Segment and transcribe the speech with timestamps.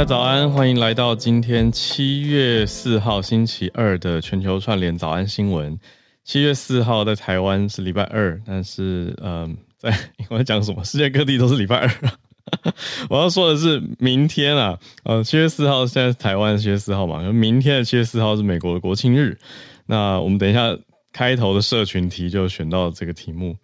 [0.00, 5.78] 大家早安，欢迎来到今天七月四号星期二的全球串联早安新闻。
[6.24, 9.94] 七月四号在台湾是礼拜二，但是嗯，在
[10.30, 10.82] 我在讲什么？
[10.84, 11.90] 世界各地都是礼拜二。
[13.10, 19.36] 我要说的是，明天啊，呃，七月四号现在是台湾七月四号嘛，明天的七月四号是美国的国庆日。
[19.84, 20.74] 那我们等一下
[21.12, 23.54] 开头的社群题就选到这个题目，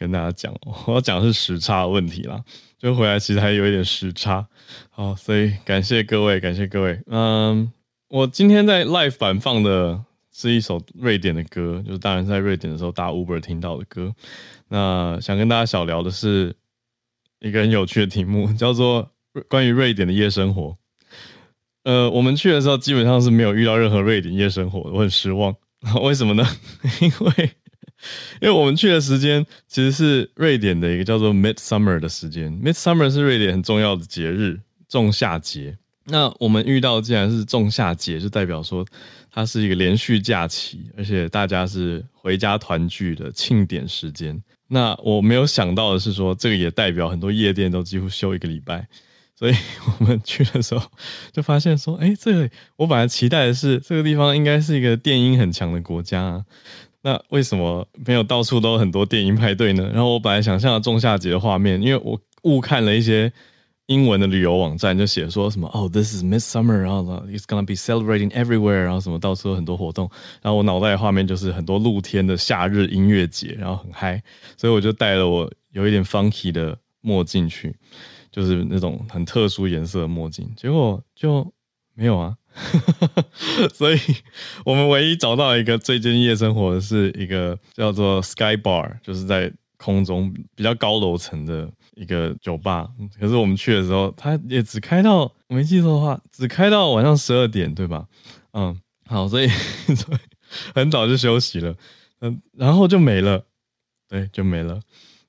[0.00, 0.52] 跟大家讲，
[0.86, 2.42] 我要讲的是时差问题啦。
[2.78, 4.46] 就回来其实还有一点时差，
[4.88, 6.98] 好，所以感谢各位，感谢各位。
[7.08, 7.70] 嗯，
[8.08, 14.14] 我今天在 live 版放的是一首瑞典的歌，就是当然在瑞典的时候搭 Uber 听到的歌。
[14.68, 16.56] 那想跟大家小聊的是
[17.40, 19.10] 一个很有趣的题目，叫做
[19.46, 20.78] 关于瑞典的夜生活。
[21.84, 25.54] 呃，我们去的时候基本上是没有遇到任何瑞典夜生活，我很失望。
[26.02, 26.46] 为什么呢？
[27.02, 27.50] 因为
[28.40, 35.76] 因为我们去的时间其实是瑞典的一个叫做 Midsummer 的时间，Midsummer 是瑞典很重要的节日，仲夏节。
[36.06, 38.84] 那我们遇到既然是仲夏节，就代表说
[39.30, 44.42] 它是一个连续假期，而且大家是回家团聚的庆典时间。
[44.66, 48.88] 那我没有想到的是说，这个也代表很多夜店都几乎休一个礼拜，
[49.38, 49.54] 所以
[49.98, 50.84] 我们去的时候
[51.32, 56.44] 就发现说，哎，这个我本来期待的是这个地方应该是一个电音很强的国家啊。
[57.02, 59.90] 那为什么没有到处都很多电音派对呢？
[59.92, 63.32] 然后我本来想象了仲夏节的画面，因为我误看了一些
[63.86, 70.10] 英文的旅游网站，就写说什么哦，this is Midsummer，然后 it's gonna be celebrating everywhere，然后什么到处有很多活动，
[70.42, 74.22] 然后我脑袋的画面就是很多露天的夏日音乐节，然后很嗨，
[74.56, 77.74] 所以我就戴了我有一点 funky 的墨镜去，
[78.30, 81.50] 就是那种很特殊颜色的墨镜，结果就
[81.94, 82.36] 没有啊。
[83.72, 83.98] 所以，
[84.64, 92.88] 我们唯一找到一个最近夜生活的是一个叫做 Sky Bar，就是在空中比较高楼层的一个酒吧。
[93.18, 98.06] 可是我们去的时候，它也只开到，我没记错的话，只开到晚上十二点，对吧？
[98.52, 99.46] 嗯，好，所以
[99.94, 100.18] 所以
[100.74, 101.74] 很早就休息了，
[102.20, 103.44] 嗯，然后就没了，
[104.08, 104.80] 对，就没了。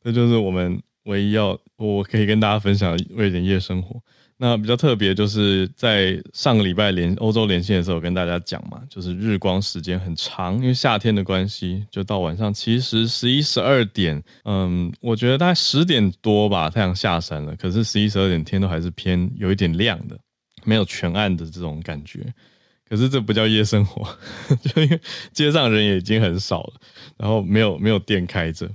[0.04, 4.02] 这就是我们唯一要我可以跟大家分享的瑞典夜生活。
[4.44, 20.18] 那比较特别，就是在上个礼拜连欧洲连线的时候，跟大家讲嘛，就是日光时间很长，因为夏天的关系，就到晚上其实十一十二点，嗯，我觉得大概十点多吧，太阳下山了，可是十一十二点天都还是偏有一点亮的，
[20.64, 22.34] 没有全暗的这种感觉。
[22.90, 24.04] 可是这不叫夜生活，
[24.64, 25.00] 就因为
[25.32, 26.74] 街上人也已经很少了，
[27.16, 28.68] 然后没有没有店开着。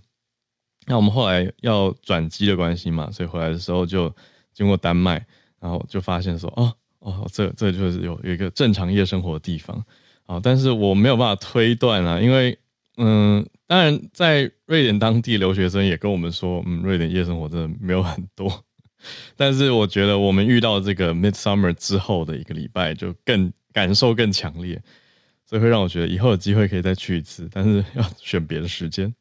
[0.87, 4.15] 那我们后来要转机的关系嘛，所以回来的时候就
[4.55, 5.27] 经过丹麦。
[5.61, 9.85] 然后就发现说，哦哦，这这就是有有一个正常夜生活的地方
[10.27, 12.59] 啊，但是我没有办法推断啊，因为
[12.97, 18.65] 嗯，当然在瑞典当地留学生也跟我们说，嗯，瑞典夜生活真的没有很多，
[19.37, 24.83] 但是我觉得我们遇到这个 Midsummer 之后的一个礼拜，就更感受更强烈，
[25.45, 29.15] 所以会让我觉得以后有机会可以再去一次，但是 要选别的时间。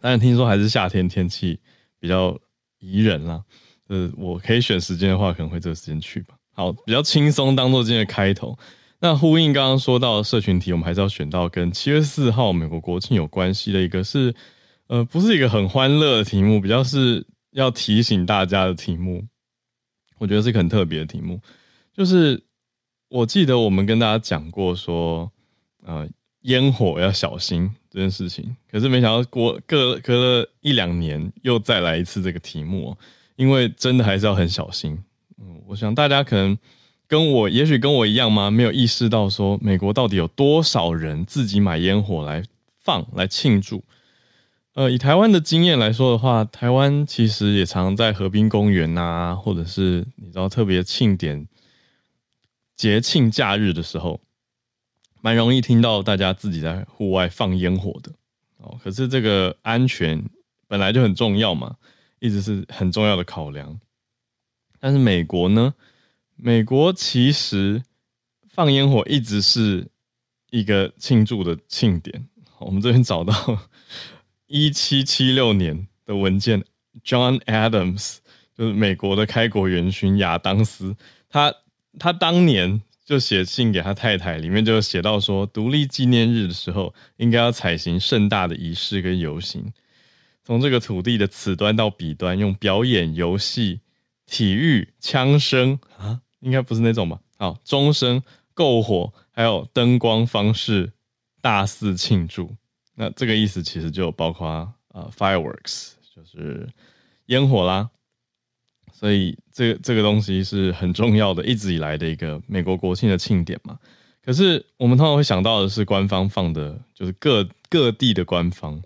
[0.00, 1.60] 当然听说还是夏天天气
[1.98, 2.38] 比较
[2.78, 3.44] 宜人啦。
[3.90, 6.36] 呃，我可以选时间的话，可能会这个时间去吧。
[6.54, 8.56] 好，比较轻松，当做今天的开头。
[9.00, 14.32] 那呼应刚刚说到社群题，我们还是要选到跟七月四号美国国庆有关系的一个是，
[14.86, 19.26] 呃，不是一个很欢乐的题目，比较是要提醒大家的题目。
[20.18, 21.40] 我觉得是一个很特别的题目，
[21.92, 22.40] 就是
[23.08, 25.28] 我记得我们跟大家讲过说，
[25.84, 26.08] 呃，
[26.42, 28.54] 烟火要小心这件事情。
[28.70, 32.96] 可是没想到过隔隔了一两年，又再来一次这个题目。
[33.40, 35.02] 因为真的还是要很小心，
[35.38, 36.58] 嗯，我想大家可能
[37.08, 38.50] 跟我，也许跟我一样吗？
[38.50, 42.44] 没有意识到说美国到底有多少人自己买烟火来
[42.76, 43.82] 放来庆祝。
[44.74, 51.48] 呃，以台湾的经验来说的话，台湾其实也常在河滨公园呐，或者是你知道特别庆典、
[52.76, 54.20] 节庆假日的时候，
[55.22, 58.12] 蛮容易听到大家自己在户外放烟火的。
[58.58, 60.22] 哦，可是这个安全
[60.68, 61.76] 本来就很重要嘛。
[62.20, 63.80] 一直是很重要的考量，
[64.78, 65.74] 但是美国呢？
[66.36, 67.82] 美国其实
[68.48, 69.90] 放烟火一直是
[70.50, 72.28] 一个庆祝的庆典。
[72.58, 73.34] 我们这边找到
[74.46, 76.64] 一七七六年的文件
[77.04, 78.18] ，John Adams
[78.56, 80.96] 就是美国的开国元勋亚当斯，
[81.28, 81.54] 他
[81.98, 89.72] 他当年就写信给他太太，里面就写到说，独立纪念日的时候应该要采行盛大的仪式跟游行。
[90.50, 93.78] 从这个土地的此端到彼端，用表演、游戏、
[94.26, 97.20] 体育、枪声啊，应该不是那种吧？
[97.38, 98.20] 好，钟声、
[98.56, 100.92] 篝火，还有灯光方式，
[101.40, 102.52] 大肆庆祝。
[102.96, 104.74] 那这个意思其实就包括啊
[105.16, 106.68] ，fireworks，就是
[107.26, 107.88] 烟火啦。
[108.92, 113.78] 所以这个这个东西是很重要的，一直以来的一个美国国庆的庆典嘛。
[114.20, 118.82] 可是我们通常会想到的是官方放的，就是各各地的官方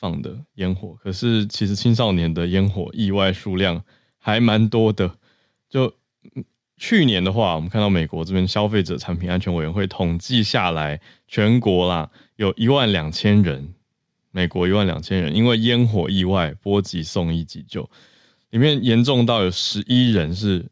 [0.00, 0.96] 放的烟火。
[1.02, 3.84] 可是其实青少年的烟火意外数量
[4.16, 5.14] 还蛮多的。
[5.68, 5.92] 就
[6.78, 10.98] 去年的话，我们看到美国这边消费者产品安全委员会统计下来，
[11.28, 13.74] 全国啦有一万两千人，
[14.30, 17.88] 美国一万两千人因为烟火意外波及送医急救，
[18.48, 20.66] 里面严重到有十一人是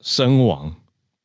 [0.00, 0.76] 身亡。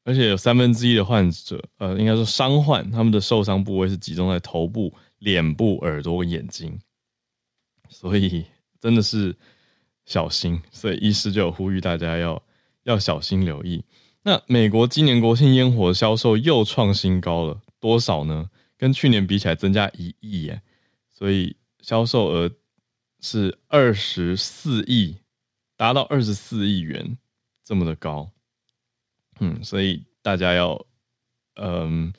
[0.03, 6.75] 而且有三分之一的患者，呃，应该说伤患，他们的受伤部位是集中在头部、脸部、耳朵、眼睛，
[8.01, 8.43] 所以
[8.79, 9.37] 真的是
[10.05, 10.59] 小心。
[10.71, 12.41] 所以医师就呼吁大家要
[12.81, 13.85] 要小心留意。
[14.23, 18.49] 那美国今年国庆烟火销售又创新高了，多少呢？
[18.75, 20.63] 跟去年比起来增加一亿耶，
[21.11, 22.49] 所以销售额
[23.19, 25.17] 是二十四亿，
[25.77, 27.19] 达到二十四亿元，
[27.63, 28.31] 这么的高。
[29.39, 30.83] 嗯，所以大家要
[31.57, 32.11] 嗯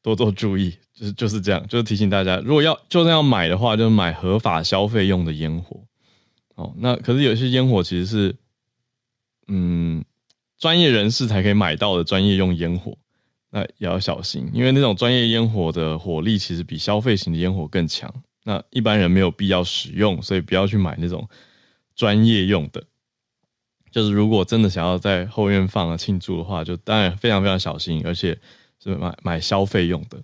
[0.00, 5.80] 多多注意，就是就是这样，就是提醒大家，如果要就算要买的话，就买合法消费用的烟火。
[6.54, 8.36] 哦，那可是有些烟火其实是
[9.48, 10.04] 嗯
[10.56, 12.96] 专业人士才可以买到的专业用烟火，
[13.50, 18.08] 那也要小心，因为那种专业烟火的火力其实比消费型的烟火更强，
[18.44, 21.28] 那一般人没有必要使用，所以不要去买那种
[21.96, 22.80] 专业用的。
[23.90, 28.38] 就是如果真的想要在后院放啊庆祝的话，就当然非常非常小心，而且
[28.82, 30.22] 是买买消费用的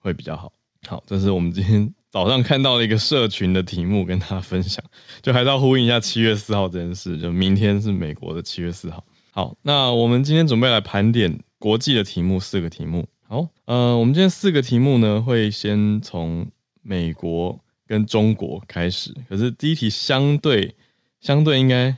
[0.00, 0.52] 会比较好。
[0.88, 4.84] 好，这是我们今天早上看到的一个社群的题目，跟大家分享。
[5.22, 9.04] 就还是要呼应一下七月四号这件事，就明天是美国的七月四号。
[9.30, 13.06] 好，那我们今天准备来盘点国际的题目，四个题目。
[13.28, 16.46] 好，呃，我们今天四个题目呢，会先从
[16.82, 19.14] 美国跟中国开始。
[19.28, 20.74] 可是第一题相对
[21.20, 21.96] 相对应该。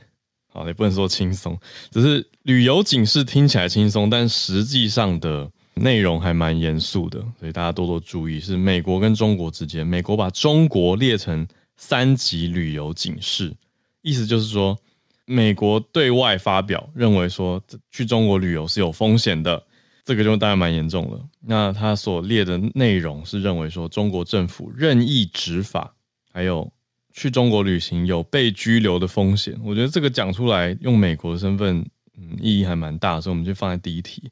[0.55, 1.59] 好，也不能说轻松，
[1.89, 8.39] 只是旅游警示听起来轻松，但实际上的内容还蛮严肃的，所以大家多多注意。
[8.39, 11.47] 是美国跟中国之间，美国把中国列成
[11.77, 13.53] 三级旅游警示，
[14.01, 14.77] 意思就是说，
[15.25, 17.61] 美国对外发表认为说
[17.91, 19.63] 去中国旅游是有风险的，
[20.05, 21.19] 这个就当然蛮严重了。
[21.41, 25.93] 那他所列的内容是认为说，中国政府任意执法，
[26.31, 26.71] 还有。
[27.15, 31.77] 去中国旅行有被拘留的风险，我觉得这个讲出来用美国的身份，
[32.17, 34.31] 嗯，意义还蛮大，所以我们就放在第一题。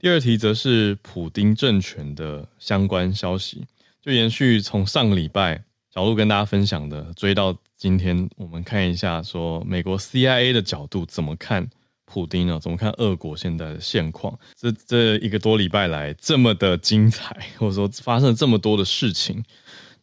[0.00, 3.66] 第二题则是普丁政权的相关消息，
[4.00, 5.62] 就延续从上个礼拜
[5.94, 11.68] 小路跟大家分享的，追到今天，我们看一下说美国 CIA 的角度怎么看
[12.06, 12.58] 普丁呢？
[12.58, 14.38] 怎么看俄国现在的现况？
[14.56, 19.44] 这这一个多礼拜来这么的精彩， 或者说发生了这么多的事情，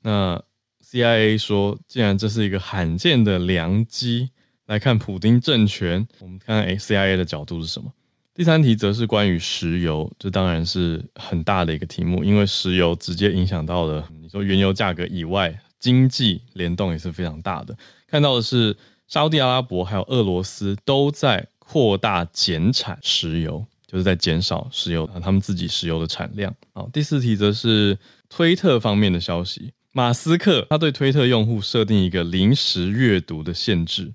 [0.01, 0.41] 那。
[0.89, 4.29] CIA 说，既然这是一个罕见的良机，
[4.67, 7.91] 来看普丁政权，我们看看 CIA 的角度是什么？
[8.37, 17.75] 第三题则是关于石油，这当然是很大的一个题目，因为石油直接影响到了你说原油价格以外，经济联动也是非常大的。
[18.05, 26.53] 看到的是沙地阿拉伯还有俄罗斯都在扩大减产石油，就是在减少石油他们自己石油的产量。
[26.75, 27.97] 好，第四题则是
[28.29, 29.71] 推特方面的消息。
[29.91, 34.13] 马斯克他对推特用户设定一个临时阅读的限制。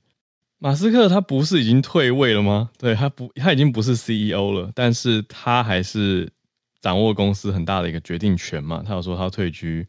[0.63, 2.71] 马斯克他不是已经退位了吗？
[2.79, 6.31] 对，他不，他已经不是 CEO 了，但是他还是
[6.81, 8.81] 掌握公司很大的一个决定权嘛。
[8.87, 9.85] 他有说他退居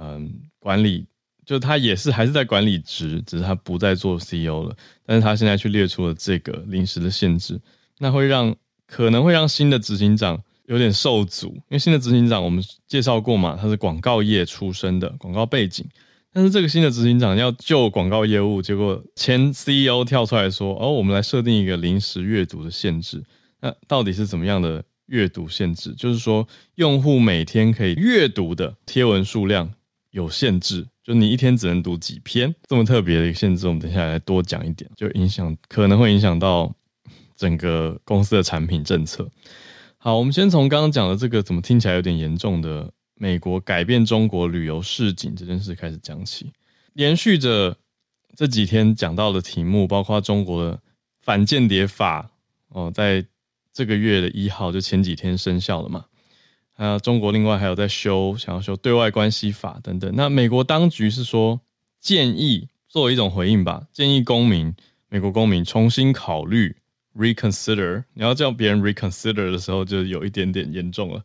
[0.00, 1.06] 嗯管理，
[1.44, 4.74] 就他也是还是在管理职，只是他不再做 CEO 了。
[5.04, 7.60] 但是他现在去列出了这个临时的限制，
[7.98, 10.42] 那会让可能会让新的执行长。
[10.66, 15.86] 有点受阻，因为新的执行长我们介绍过嘛，他是广告业出身的，广告背景。
[16.34, 23.22] 但是这个新的执行长要救广告业务，结果前 CEO 跳出来说：“哦，我们来设定一个临时阅读的限制。”
[23.62, 25.94] 那到底是怎么样的阅读限制？
[25.94, 29.70] 就是说，用户每天可以阅读的贴文数量
[30.10, 33.68] 有限制，就你一天只能读几篇，这么特别的一个限制。
[33.68, 36.74] 我们等下来多讲一点，就影响可能会影响到
[37.36, 39.30] 整个公司的产品政策。
[39.98, 46.52] 好，我们先从刚刚讲的这个怎么听起来有点严重的美国改变中国旅游市井这件事开始讲起。
[46.94, 47.76] 延续着
[48.36, 50.80] 这几天讲到的题目，包括中国的
[51.20, 52.30] 反间谍法
[52.68, 53.24] 哦，在
[53.72, 56.06] 这个月的一号就前几天生效了嘛。
[56.72, 60.12] 还有中国另外还有在修，想要修对外关系法等等。
[60.14, 61.60] 那美国当局是说
[62.00, 64.74] 建议作为一种回应吧，建议公民
[65.08, 66.76] 美国公民重新考虑。
[67.16, 71.24] Reconsider，你要叫别人 reconsider 的时候，就有一点点严重了。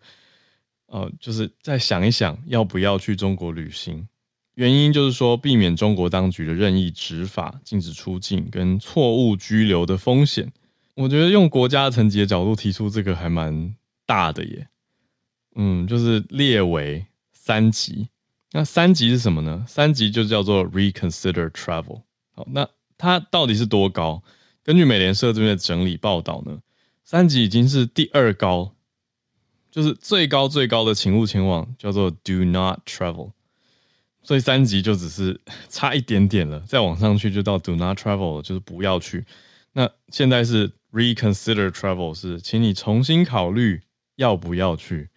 [0.90, 4.08] 呃，就是再想一想，要不要去中国旅行？
[4.56, 10.52] 原因就是说，避免中国当局的任意执法、禁止出境跟错误拘留的风险。
[10.96, 13.74] 我觉得用国家层级的角度提出这个还蛮
[14.06, 14.68] 大的耶。
[15.56, 18.10] 嗯，就是列为三级。
[18.52, 19.64] 那三级是什么呢？
[19.68, 22.02] 三级就叫做 reconsider travel。
[22.34, 22.68] 好，那
[22.98, 24.22] 它到底是多高？
[24.64, 26.60] 根据美联社这边的整理报道呢，
[27.06, 28.76] 三级已经是第二高，
[29.72, 33.32] 就是最高最高的请勿前往，叫做 do not travel。
[34.22, 39.26] 所以三级就只是差一点点了，再往上去就到 do not travel，就是不要去。
[39.74, 43.82] 那现在是 reconsider travel，是请你重新考虑
[44.18, 45.10] 要不要去。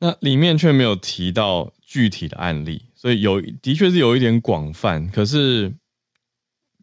[0.00, 5.08] 那里面却没有提到具体的案例，所以有的确是有一点广泛。
[5.10, 5.72] 可是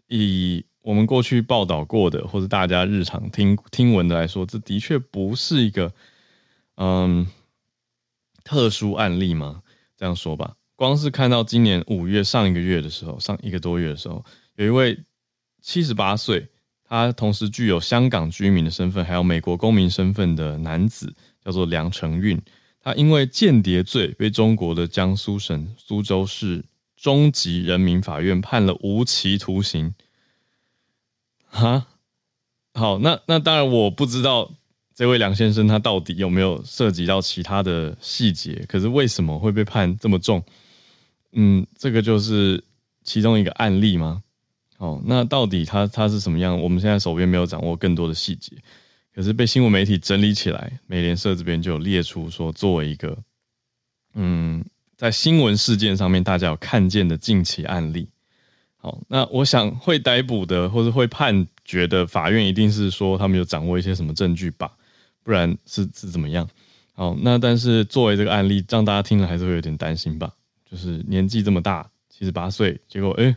[0.07, 5.91] 以我们过去报道过的，或者大家日常听听闻的来说，这的确不是一个
[6.83, 7.27] 嗯
[8.43, 9.61] 特殊案例吗？
[9.95, 10.55] 这样说吧。
[10.75, 14.99] 光是看到今年五月上一个月的时候，上一个多月的时候，有一位
[15.61, 16.49] 七十八岁，
[16.83, 21.13] 他同时具有香港居民的身份，还有美国公民身份的男子，
[21.45, 22.41] 叫做梁成运。
[22.81, 26.65] 他因为间谍罪被中国的江苏省苏州市
[26.97, 29.93] 中级人民法院判了无期徒刑。
[31.45, 31.85] 哈，
[32.73, 34.53] 好，那那当然我不知道。
[34.93, 38.63] 这位梁先生他到底有没有涉及到其他的细节？
[38.67, 40.43] 可是为什么会被判这么重？
[41.31, 42.63] 嗯，这个就是
[43.03, 44.21] 其中一个案例吗？
[44.77, 46.59] 哦，那到底他他是什么样？
[46.59, 48.51] 我们现在手边没有掌握更多的细节，
[49.15, 53.17] 可是被新闻媒体整理起来，美联社这边就有列出说，作为一个
[54.15, 54.63] 嗯，
[54.97, 58.09] 在新闻事件上面大家有看见的近期案例。
[58.75, 64.71] 好，那我想会逮捕的或者会判决的法院一定是说他们有掌握一些什么证据吧？
[65.23, 66.47] 不然是是怎么样？
[66.93, 70.31] 好，那但是作为这个案例，让大家听了还是会有点担心吧？
[70.69, 73.35] 就是年纪这么大，七十八岁，结果诶，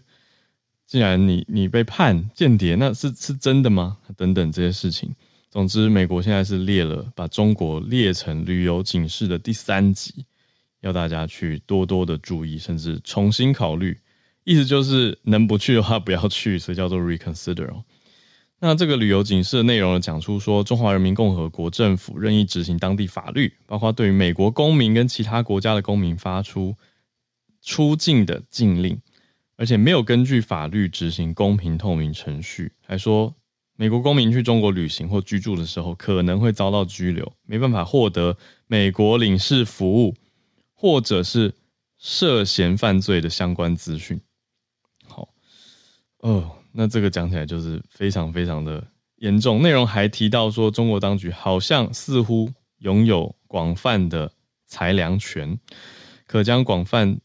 [0.86, 3.96] 既然你你被判间谍，那是是真的吗？
[4.16, 5.14] 等等这些事情。
[5.50, 10.24] 总之，美国现在是列了把中国列成旅游警示的第三级，
[10.80, 13.96] 要大家去多多的注意，甚至重新考虑。
[14.42, 17.72] 意思就是能不去的话不要去，所以叫做 reconsider。
[18.66, 26.74] 那这个旅游警示的内容呢，讲出说，中华人民共和国政府任意执行当地法律，包括对于美国公民跟其他国家的公民发出
[27.60, 28.98] 出境的禁令，
[29.58, 33.34] 而且没有根据法律执行公平透明程序，还说
[33.76, 38.34] 美国公民去中国旅行或居住的时候，可能会遭到拘留，没办法获得
[38.66, 40.14] 美国领事服务，
[40.72, 41.52] 或者是
[41.98, 44.18] 涉嫌犯罪的相关资讯。
[45.06, 45.28] 好，
[46.20, 46.63] 哦。
[46.76, 48.84] 那这个讲起来就是非常非常的
[49.18, 54.32] 严重，内容还提到说，中国当局好像似乎拥有广泛的
[54.66, 55.56] 裁量权，
[56.26, 57.20] 可将广泛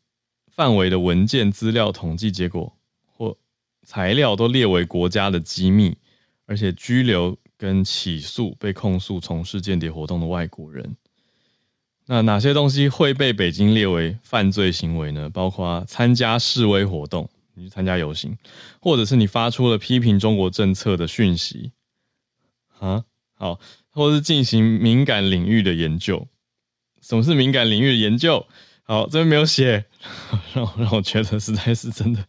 [0.51, 2.71] 范围的文件、资料、统计结果
[3.05, 3.35] 或
[3.83, 5.97] 材料都列为国家的机密，
[6.45, 10.95] 而且拘留跟起诉被控诉从事间谍活动的外国人。
[12.05, 15.27] 那哪些东西会被北京列为犯罪行为呢？
[15.29, 17.27] 包括参加示威活动。
[17.59, 18.37] 你去参加游行，
[18.79, 21.73] 或者是你发出了批评中国政策的讯息，
[22.79, 23.03] 啊，
[23.35, 26.27] 好，或者是进行敏感领域的研究。
[27.01, 28.47] 什么是敏感领域的研究？
[28.83, 29.85] 好，这边没有写，
[30.55, 32.25] 让让我觉得实在是真的，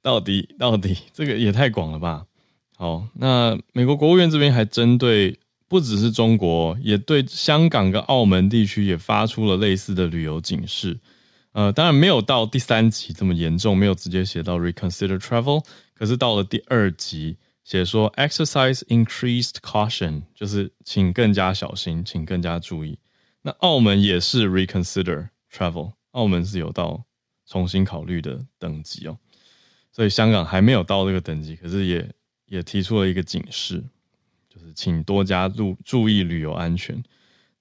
[0.00, 2.26] 到底到底这个也太广了吧？
[2.76, 11.00] 好，那美国国务院这边还针对不只是中国，也对香港跟澳门地区也发出了类似的旅游警示。
[11.54, 22.98] 呃，当然没有到第三级这么严重，没有直接写到 reconsider travel，可是到了第二级，写说 exercise increased caution，就是请更加小心，请更加注意。
[23.42, 27.04] 那澳门也是 reconsider travel，澳门是有到
[27.46, 29.16] 重新考虑的等级哦，
[29.92, 32.10] 所以香港还没有到这个等级，可是也
[32.46, 33.80] 也提出了一个警示，
[34.52, 37.00] 就是请多加注注意旅游安全。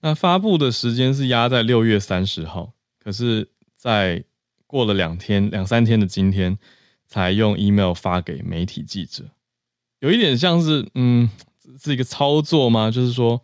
[0.02, 3.48] 那发布的时间是压在六月三十号，可是。
[3.84, 4.24] 在
[4.66, 6.58] 过了两天、两三天的今天，
[7.06, 9.26] 才用 email 发给媒体记者，
[10.00, 11.30] 有一点像是，嗯，
[11.78, 12.90] 是一个操作吗？
[12.90, 13.42] 就是说，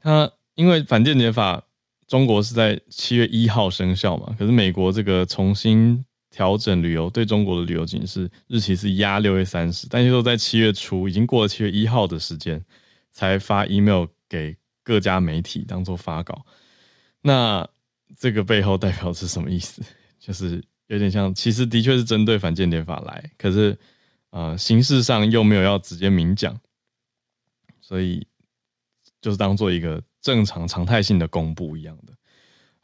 [0.00, 1.64] 他因为反间谍法，
[2.06, 12.64] 中国是在七月一号生效嘛，可是美国这个重新调整旅游对中国的旅游警示日期是压六月三十，但是都在七月初，已经过了七月一号的时间，
[13.10, 16.46] 才发 email 给各家媒体当做发稿，
[17.22, 17.68] 那。
[18.16, 19.82] 这个背后代表是什么意思？
[20.18, 23.78] 就是有点像，其实的确是针对反间谍法来，可是
[24.30, 26.58] 呃，形式上又没有要直接明讲，
[27.80, 28.26] 所以
[29.20, 32.12] 就是当做一个正常常态性的公布一样的。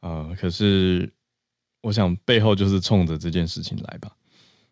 [0.01, 1.13] 呃，可是
[1.83, 4.11] 我想背后就是冲着这件事情来吧。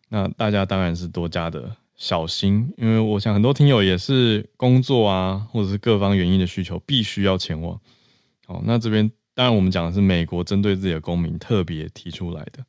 [0.09, 7.79] 那大家当然是多加的小心，因为我想很多听友也是工作啊，或者是各方原因的需求，必须要前往。
[8.45, 12.65] 好，那这边当然我们讲的是美国针对自己的公民特别提出来的，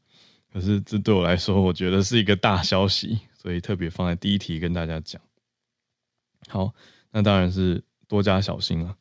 [0.52, 5.22] 可是这对我来说，我觉得是一个大消息，所以特别放在第一题跟大家讲。
[6.48, 6.74] 好，
[7.12, 8.96] 那当然是多加小心了。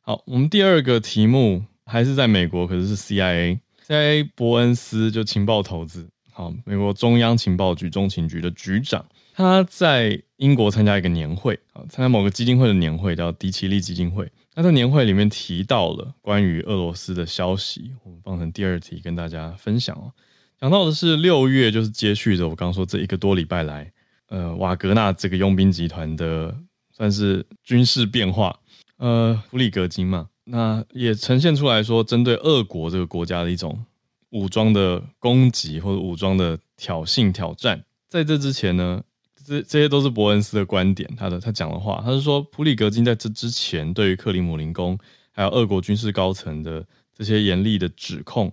[0.00, 14.30] 好，我们第二个题目还是在美国，可是是 ciaca 伯恩斯就情报投资，好，美国中央情报局中情局的局长，他在英国参加一个年会，啊，参加某个基金会的年会，叫迪奇利基金会。
[14.54, 20.12] 他在年会里面提到了关于俄罗斯的消息，我们放成第二题跟大家分享哦。
[20.60, 23.90] 讲到的是六月，就是接续着我刚刚说这一个多礼拜来，
[24.28, 26.54] 呃，瓦格纳这个佣兵集团的
[26.92, 28.58] 算是军事变化。
[28.98, 33.86] 呃，普里格金嘛，那也呈现出来说，针对俄国这个国家的一种
[34.30, 37.82] 武装的攻击或者武装的挑衅挑战。
[38.06, 39.02] 在这之前呢，
[39.50, 44.96] 这这些都是伯恩斯的观点，他的他讲的话，他是说普里格金在这之前对于克里姆林宫
[45.32, 48.52] 还有俄国军事高层的这些严厉的指控，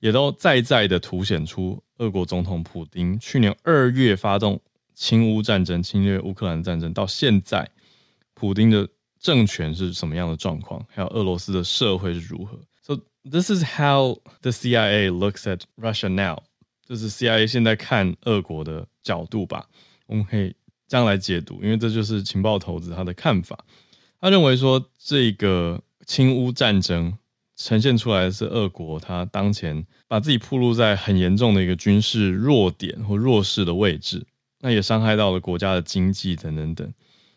[0.00, 4.58] 也都再再的凸显出俄国总统普丁去年二月发动
[4.94, 7.70] 侵乌战争、侵略乌克兰战争到现在，
[8.32, 8.88] 普丁的。
[9.20, 10.80] 政权是什么样的状况？
[10.88, 16.44] 还有俄罗斯的社会是如何？So this is how the CIA looks at Russia now。
[16.86, 19.66] 这是 CIA 现在看俄国的角度吧？
[20.08, 20.52] 我们可以
[20.88, 23.56] 这样来解读，因为这就是情报投资他的看法。
[24.20, 27.16] 他认为说，这个侵乌战争
[27.54, 34.26] 呈现出来的是俄国他当前把自己暴露在很严重的一个军事弱点或弱势的位置，
[34.60, 36.92] 那也伤害到了国家的经济等等等。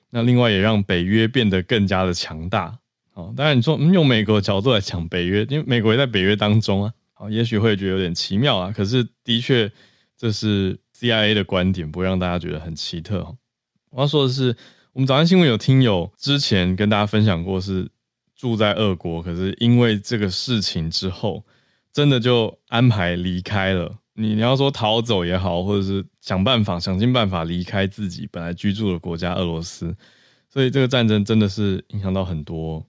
[0.09, 2.79] 那另外也让北约变得更加的强大，
[3.13, 9.71] 哦，当然你说，嗯，用美国的角度来讲北约，因为美国也在北约当中啊，好，也许会觉得有点奇妙啊，可是的确
[10.21, 13.35] 这是 CIA 的观点，不会让大家觉得很奇特。
[13.89, 14.55] 我要说的是，
[14.93, 17.89] 我们早安新闻有听友之前跟大家分享过，是
[18.35, 21.43] 住在俄国，可是因为这个事情之后，
[21.91, 23.97] 真的就安排离开了。
[24.13, 29.97] 你你要说逃走也好，或者是想办法想尽办法离开自己本来居住的国家俄罗斯，
[30.47, 32.85] 所以这个战争真的是影响到很多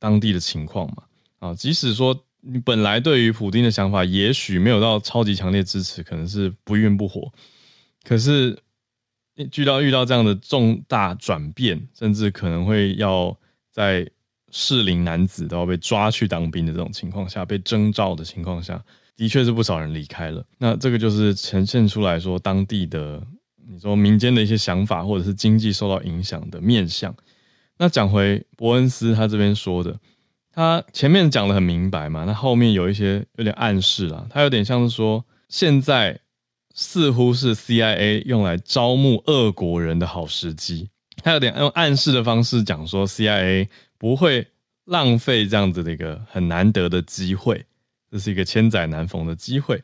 [0.00, 1.04] 当地的情况嘛？
[1.38, 7.32] 啊，即使说你本来对于普丁的想法也许没有到超级强烈支持，可能是不温不火，
[8.04, 8.58] 可是
[9.36, 13.36] 遇到遇到这样的重大转变，甚至可能会要
[13.70, 14.06] 在
[14.50, 18.84] 适龄男子都要被抓去当兵的这种情况下，被征召的情况下。
[19.14, 23.22] 的确是不少人离开了，那这个就是呈现出来说当地的
[23.68, 27.14] 你说民间的一些想法，或者是经济受到影响的面向。
[27.76, 29.96] 那讲回伯恩斯他这边说的，
[30.52, 36.20] 他前面讲得很明白嘛，那后面有一些有点暗示啦，他有点像是说现在
[36.74, 40.90] 似乎是 CIA 用来招募俄国人的好时机，
[41.22, 44.46] 他有点用暗示的方式讲说 CIA 不会
[44.84, 47.64] 浪费这样子的一个很难得的机会。
[48.10, 49.82] 这是一个千载难逢的机会，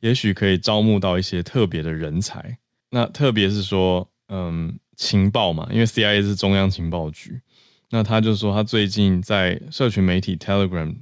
[0.00, 2.58] 也许可以招募到一些特别的人才。
[2.90, 7.40] 那特别是说，嗯，情报嘛，因为 CIA 是中央情报局。
[7.90, 10.96] 那他就说，他最近在社群媒体 Telegram，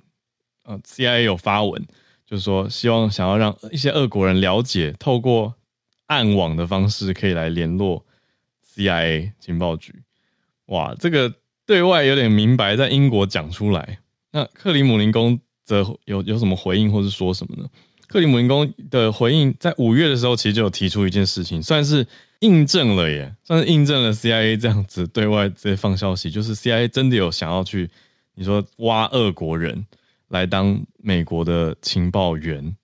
[0.65, 1.87] 呃，CIA 有发文，
[2.27, 5.55] 就是说希望想要让一些俄国人了解，透过
[6.07, 8.05] 暗网的方式可以来联络
[8.75, 10.03] CIA 情报局。
[10.67, 13.99] 哇，这个对外有点明白，在英国讲出来。
[14.33, 15.41] 那克里姆林宫。
[15.67, 17.69] 则有有什么回应，或是说什么呢？
[18.09, 22.07] 克里姆林宫的回应在五月的时候，其实就有提出一件事情，算是
[22.41, 27.91] 印证了耶，算是印证了 CIA 这样子对外直接放消息，就是 CIA 真的有想要去，
[28.35, 29.87] 你说挖俄国人
[30.29, 32.77] 来当美国的情报员，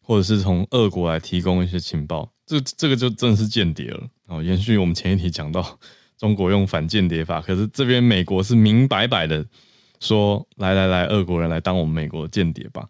[0.00, 4.08] 或者是从俄国来提供一些情报，这这个就真的是间谍了。
[4.26, 5.78] 哦，延续我们前一题讲到
[6.16, 9.44] 中国用反间谍法，可是这边美国是明摆摆的。
[10.00, 12.88] 说来来来，俄国人来当我们美国的间谍吧。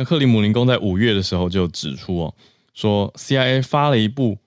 [0.00, 2.34] 那克里姆林宫在五月的时候就指出哦，
[2.72, 4.38] 说 CIA 发了一部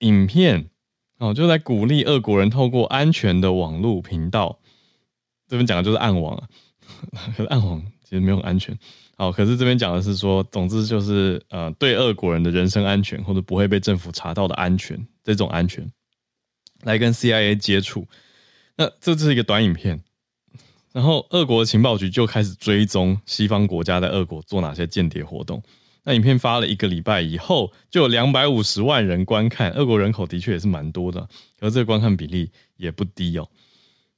[0.00, 0.68] 影片
[1.16, 4.58] 哦，就在鼓励俄国人透过安全的网络频道，
[5.48, 6.44] 这边讲的就是暗网啊，
[7.34, 8.78] 可是暗网其实没有安全。
[9.16, 15.90] 好，可是这边讲的是说，总之就是呃，对俄国人的人身安全或者不会被政府查到的安全，这种安全
[16.82, 18.06] 来跟 CIA 接触。
[18.76, 20.02] 那这是一个短影片。
[20.92, 25.62] 然后，俄国情报局就开始追踪西方国家在俄国做哪些间谍活动。
[26.04, 29.70] 那影片发了一个礼拜以后，就有两百五十万人观看。
[29.72, 31.20] 俄国人口的确也是蛮多的，
[31.60, 33.46] 可是这个观看比例也不低哦。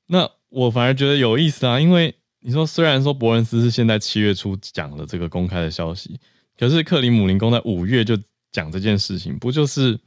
[0.07, 6.21] 那我反而觉得有意思啊，因为你说虽然说伯恩斯是现在七月初讲了这个公开的消息，
[6.57, 8.17] 可是克里姆林宫在五月就
[8.53, 9.99] 讲这件事情，不就是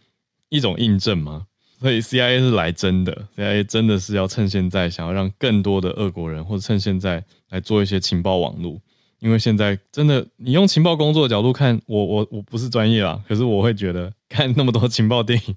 [0.47, 1.47] 一种印证吗？
[1.83, 8.79] 所以 CIA 是来真的，CIA 真的是要趁现在想要让更多的俄国人，或者趁现在来做一些情报网络。
[9.19, 15.55] 因为现在真的，你用情报工作的角度看，我我我不是专业啦，可是我会觉得看那么多情报电影，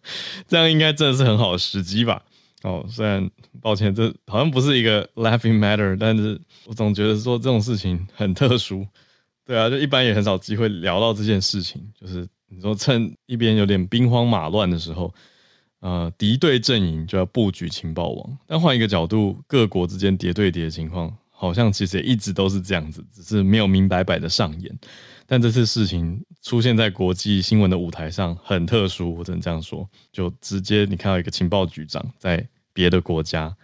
[0.48, 2.22] 这样应该真的是很好的时机吧？
[2.62, 8.86] 哦，虽然抱歉，这好像不是一个 laughing matter，但是我总觉得说这种事情很特殊，
[9.44, 15.12] 对啊，就一般也很少机会聊到这件事情，就是你说趁一边有点兵荒马乱的时候，
[15.80, 21.16] 呃，敌对阵营就要布局情报网，但换一个角度，各国之间谍对谍的情况。
[21.38, 24.78] 好像其实也一直都是这样子，只是没有明摆摆的上演。
[25.26, 33.54] 但这次事情出现在国际新闻的舞台上很特殊，我只能这样说，就直接你看到一个情报局长在别的国家，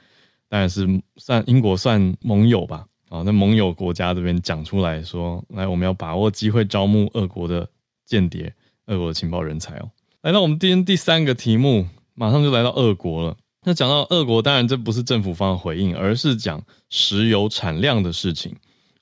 [0.50, 7.66] 当然是算英国算盟友吧，啊，那盟友国家这边讲出来说，来我们要把握机会招募俄国的
[8.04, 9.90] 间谍、俄国的情报人才哦。
[10.20, 13.36] 来到我们今天第三个题目，马上就来到俄国了。
[13.64, 18.54] 那讲到俄国，当然这不是政府方的回应，而是讲石油产量的事情。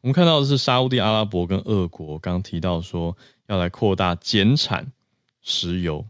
[0.02, 3.16] 我们看到的是沙乌地阿拉伯跟俄国刚刚提到说
[3.48, 4.86] 要来扩大减产
[5.42, 6.04] 石油。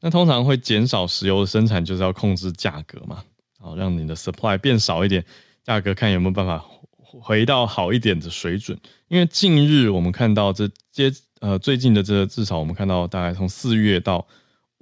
[0.00, 3.22] 那通常会减少石油的生产，就是要控制价格嘛，
[3.60, 5.24] 好让你的 supply 变少一点，
[5.62, 6.64] 价格看有没有办法
[6.96, 8.76] 回到好一点的水准。
[9.06, 14.26] 因为近日我们看到这接呃最近的这至少我们看到大概从四月到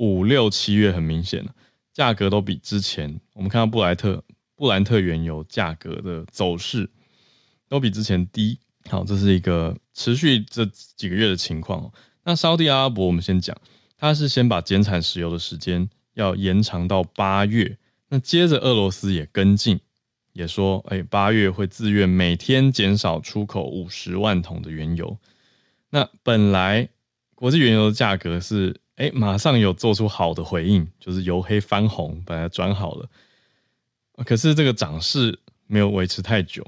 [0.00, 1.54] 五六七月，很明显了。
[1.92, 4.24] 价格都比之前，我们看到布莱特、
[4.56, 6.88] 布兰特原油价格的走势
[7.68, 8.58] 都比之前低。
[8.88, 11.92] 好，这是一个持续这几个月的情况。
[12.24, 13.54] 那沙地阿拉伯，我们先讲，
[13.98, 17.76] 它是先把减产石油的时间要延长到八月。
[18.08, 19.78] 那接着俄罗斯也跟进，
[20.32, 25.18] 也说，哎，八月会自愿每天减少出口五十万桶的原油。
[25.90, 26.88] 那本来
[27.34, 28.80] 国际原油的价格是。
[29.00, 33.08] 哎，马上有做出好的回应，就是由黑翻红，本来转好了，
[34.26, 36.62] 可是这个涨势没有维持太久。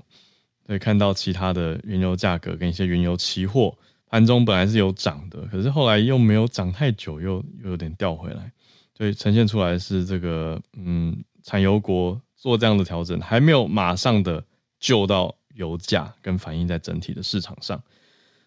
[0.64, 8.50] 所以看到其他的原油价格跟一些原油期货盘中本来是有涨的，可是后来又没有涨太久，又又有点掉回来。
[8.96, 14.42] 所以呈现出来是这个，嗯，产油国做这样的调整，还没有马上的
[14.80, 17.78] 救到油价跟反映在整体的市场上。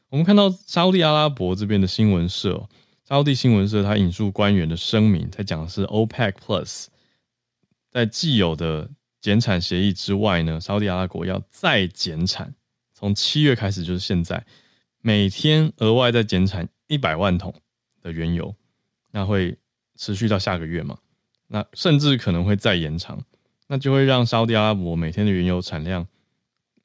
[0.10, 2.68] 我们看到沙乌地阿拉伯这边的新闻社。
[3.08, 6.88] 沙地新闻社他引述官员的声明，在讲的是 OPEC Plus
[7.92, 8.90] 在既有的
[9.22, 12.56] 减产协议之外呢，沙乌地阿拉伯要再减产，
[12.96, 14.44] 从七月开始就是现在，
[15.02, 17.54] 每天额外再减产一百万桶
[18.02, 18.56] 的原油，
[19.12, 19.56] 那会
[19.96, 20.98] 持续到下个月嘛？
[21.48, 23.24] 那甚至可能会再延长，
[23.68, 26.08] 那就会让沙乌地阿拉伯每天的原油产量，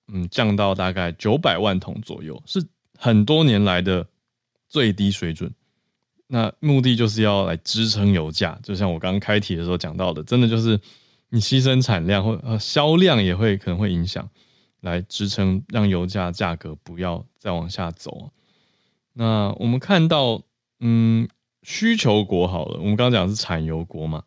[0.08, 2.62] 嗯，降到大概九百万桶左右，是
[2.98, 4.06] 很多年来的
[4.68, 5.50] 最低水准。
[6.32, 10.80] 那目的就是要来支撑油价，就像我刚刚开题的时候讲到的，真的就是
[11.30, 14.30] 你牺牲产量或呃销量也会可能会影响，
[14.80, 18.30] 来支撑让油价价格不要再往下走。
[19.14, 20.40] 那我们看到，
[20.78, 21.28] 嗯，
[21.64, 24.22] 需求国好了，我们刚刚讲是产油国嘛，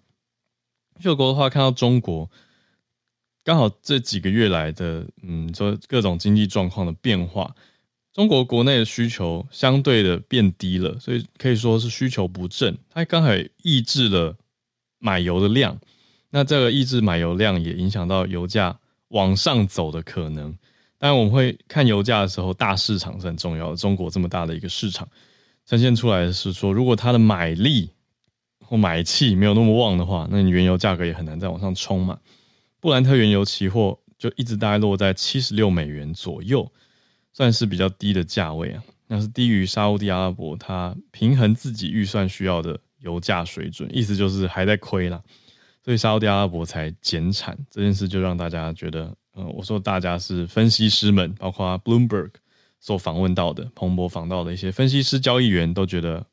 [0.98, 2.30] 需求国的话，看到中国
[3.46, 7.56] 刚好这几个月来的，嗯，说各种经济状况的变化。
[8.14, 13.30] 中国国内的需求相对的变低了，所以可以说是需求不振，它刚好
[13.64, 14.38] 抑制了
[15.00, 15.80] 买油的量。
[16.30, 20.56] 那这个抑制买油量也影响到油价往上走的可能。
[21.00, 23.76] 当然，我们会看油价的时候，大市场是很重要的。
[23.76, 25.08] 中国这么大的一个市场，
[25.66, 27.90] 呈现出来的是说，如果它的买力
[28.60, 32.18] 或买气没有那么旺的话，那你原油价格也很难再往上冲嘛。
[32.80, 36.72] 布兰特原油期货就一直大概落在七十六美元左右。
[37.34, 45.22] 算是比较低的价位啊，那是低于沙乌地阿拉伯它平衡自己预算需要的油价水准，意思就是还在亏啦，
[45.84, 52.32] 所以沙乌地阿拉伯才减产这件事，就让大家觉得，呃，我说大家是分析师们，包括 Bloomberg
[52.80, 56.26] 所访问到的、彭博访到的一些分析师、交易员都觉得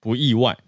[0.00, 0.58] 不意外。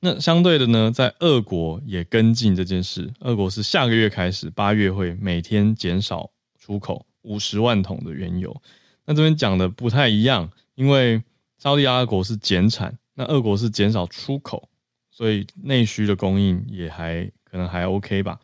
[0.00, 8.62] 那相对的呢，在俄国也跟进这件事，俄国是下个月开始，八月会每天减少出口五十万桶的原油。
[9.08, 11.22] 那这边讲的不太一样，因为
[11.56, 14.68] 沙乌地阿拉伯是减产，那俄国是减少出口，
[15.10, 18.38] 所以内需的供应也还可能还 OK 吧。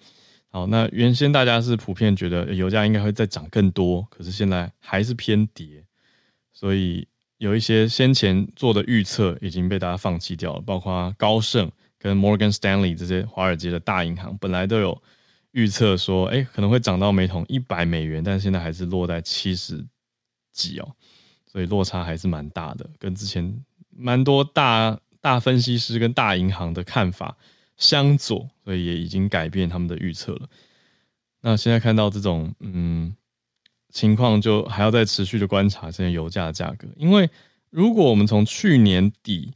[0.48, 5.85] 好，那原先大家是普遍觉得油价应该会再涨更多，可是现在还是偏跌，
[6.50, 15.03] 所以有一些先前做的预测已经被大家放弃掉了，包括高盛跟 Morgan Stanley 这些华尔街的大银行，本来都有
[15.53, 19.85] 预测说，哎，可能会涨到每桶一百美元，但是现在还是落在七十。
[20.54, 20.94] 几哦，
[21.44, 27.36] 所以落差还是蛮大的，跟之前蛮多大大分析师跟大银行的看法
[27.76, 30.48] 相左，所以也已经改变他们的预测了。
[31.42, 33.14] 那现在看到这种嗯
[33.92, 37.28] 情况，就还要再持续的观察这些油价的价格，因为
[37.70, 39.52] 如果我们从去年底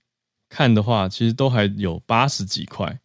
[0.48, 3.00] 看的话，其实都还有八十几块，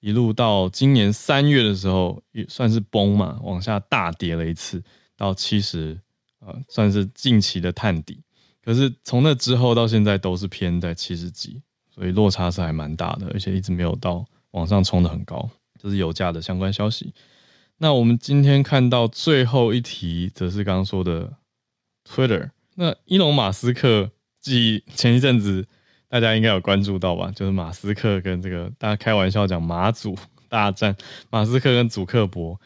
[0.00, 4.82] 一路到今年三月的时候也算是崩嘛，往下大跌了一次
[5.16, 6.00] 到七十，
[6.40, 8.22] 呃，算是近期的探底。
[8.62, 11.62] 可是从那之后到现在都是偏在七十几，
[11.94, 15.48] 所以落差是还蛮大的，而且一直没有到往上冲的很高。
[15.82, 17.14] 这是油价的相关消息。
[17.78, 21.32] 那我们今天看到最后一题，则是刚刚说的
[22.06, 22.50] Twitter。
[22.74, 25.66] 那伊隆马斯克，继前一阵子
[26.08, 27.32] 大家应该有关注到吧？
[27.34, 30.14] 就是马斯克跟这个大家开玩笑讲马祖
[30.50, 30.94] 大战，
[31.30, 32.60] 马斯克跟祖克伯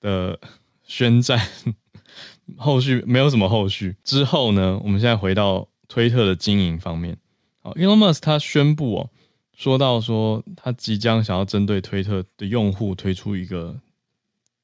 [0.00, 0.38] 的
[0.84, 1.40] 宣战。
[2.56, 3.96] 后续没有什么后续。
[4.04, 7.16] 之后呢，我们现在回到推特的经营方面。
[7.60, 9.10] 好，Elon Musk 他宣布哦，
[9.56, 13.80] 说到说他即将想要针对推特的用户推出一个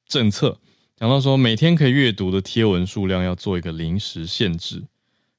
[0.07, 0.59] 政策，
[0.95, 4.83] 讲到说每天可以阅读的贴文数量要做一个临时限制。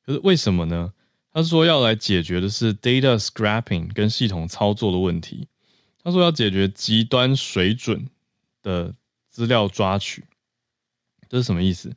[0.04, 0.92] 可是为什么呢？
[1.32, 5.46] 他说要来解决的是 data scrapping 跟系统操作的问题。
[6.02, 8.08] 他说要解决极端水准
[8.62, 8.94] 的
[9.28, 10.24] 资料抓取，
[11.28, 11.94] 这是什么意思？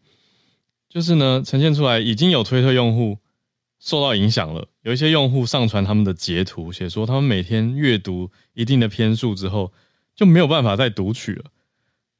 [0.91, 3.17] 就是呢，呈现出来已经有推特用户
[3.79, 9.71] 受到影响了，有一些用户上传他们的截图，写说他们每天阅读一定的篇数之后
[10.13, 11.45] 就没有办法再读取了，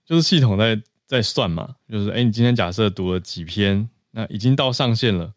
[0.06, 5.34] 就是系统在在算嘛，就是哎，你今天假设读了几篇，那已经到上限了，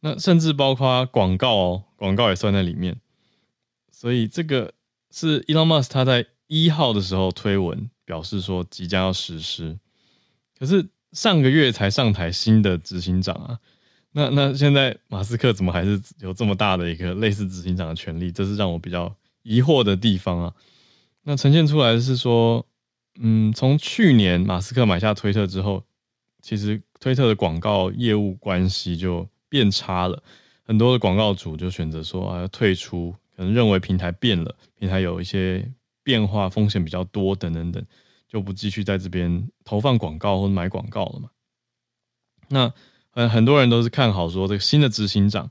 [0.00, 3.00] 那甚至包括广告哦，广告也算在里面，
[3.92, 4.74] 所以这个
[5.12, 9.78] 是 Elon Musk 他在一号的时候推文表示说即将要实施，
[10.58, 10.88] 可是。
[11.16, 13.58] 上个月才上台新的执行长啊，
[14.12, 18.30] 那那现在马斯克怎么还是有这么大的一个类似执行长的权力？
[18.30, 20.52] 这是让我比较疑惑的地方啊。
[21.22, 22.66] 那呈现出来是说，
[23.18, 25.82] 嗯，从去年马斯克买下推特之后，
[26.42, 30.22] 其实推特的广告业务关系就变差了，
[30.64, 35.66] 很多的广告主就选择说啊退出，可能认为平台变了，平台有一些
[36.02, 37.82] 变化，风险比较多，等等等。
[38.28, 41.30] 就不继续在这边投放广告或者买广告了嘛？
[42.48, 42.72] 那
[43.10, 45.50] 很很多人都是看好说这个新的执行长，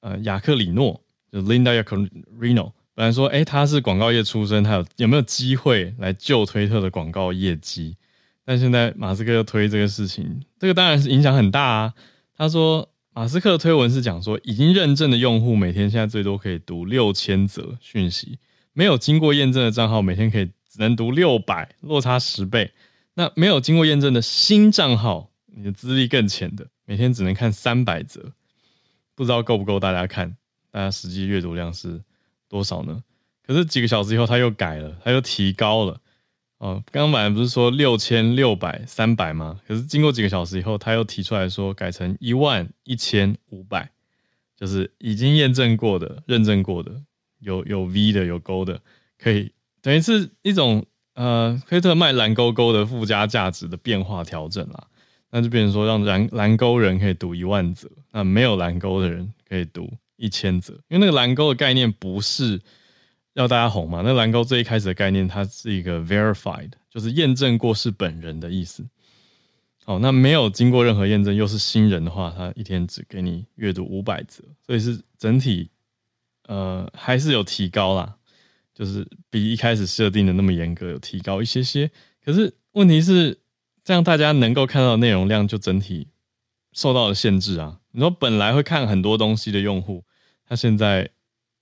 [0.00, 1.98] 呃，雅克里诺就 Linda y a c o
[2.38, 7.96] r i n o 本来说哎，他是广告业出身，他有有没有机会来救推特的广告业绩？
[8.44, 11.94] 但现在马斯克又推这个事情，这个当然是影响很大啊。
[12.36, 18.38] 他说马斯克的推文是讲说，已经认证的用户每天现在最多可以读六千则讯息，
[18.72, 20.50] 没有经过验证的账号每天可以。
[20.74, 22.72] 只能读六百，落差十倍。
[23.14, 28.32] 那没有经过验证的新账号，你的资历更浅的，每天只能看三百则，
[29.14, 30.36] 不知道够不够大家看？
[30.72, 32.02] 大家实际阅读量是
[32.48, 33.04] 多少呢？
[33.46, 36.00] 可是几个小时以后他又改了，他又提高了。
[36.58, 39.60] 哦，刚刚本来不是说六千六百三百吗？
[39.68, 43.92] 可是经过几个小时以后，他又提出来说改成一万一千五百，
[44.56, 47.00] 就是已经验证过的、认证过的，
[47.38, 48.80] 有有 V 的、有勾的，
[49.16, 49.52] 可以。
[49.84, 54.86] 等于是一种呃，推特卖蓝勾勾的附加价值的变化调整啦，
[55.30, 62.58] 那就变成说让蓝蓝勾人可以读一万则，那没有蓝勾的人可以读一千则，因为那个蓝勾的概念不是
[63.34, 68.86] 要大家红嘛，那蓝勾最一开始的概念它是一个 verified，就是验证过是本人的意思。
[69.84, 75.68] 好，那没有经过任何验证又是新人的话，他一天只给你阅读五百则，所以是整体
[76.48, 78.16] 呃还是有提高啦。
[78.74, 81.90] 就是比一开始设定的那么严格，有提高一些些。
[82.24, 83.38] 可是问题是，
[83.84, 86.08] 这样大家能够看到的内容量就整体
[86.72, 87.78] 受到了限制啊。
[87.92, 90.02] 你说本来会看很多东西的用户，
[90.48, 91.08] 他现在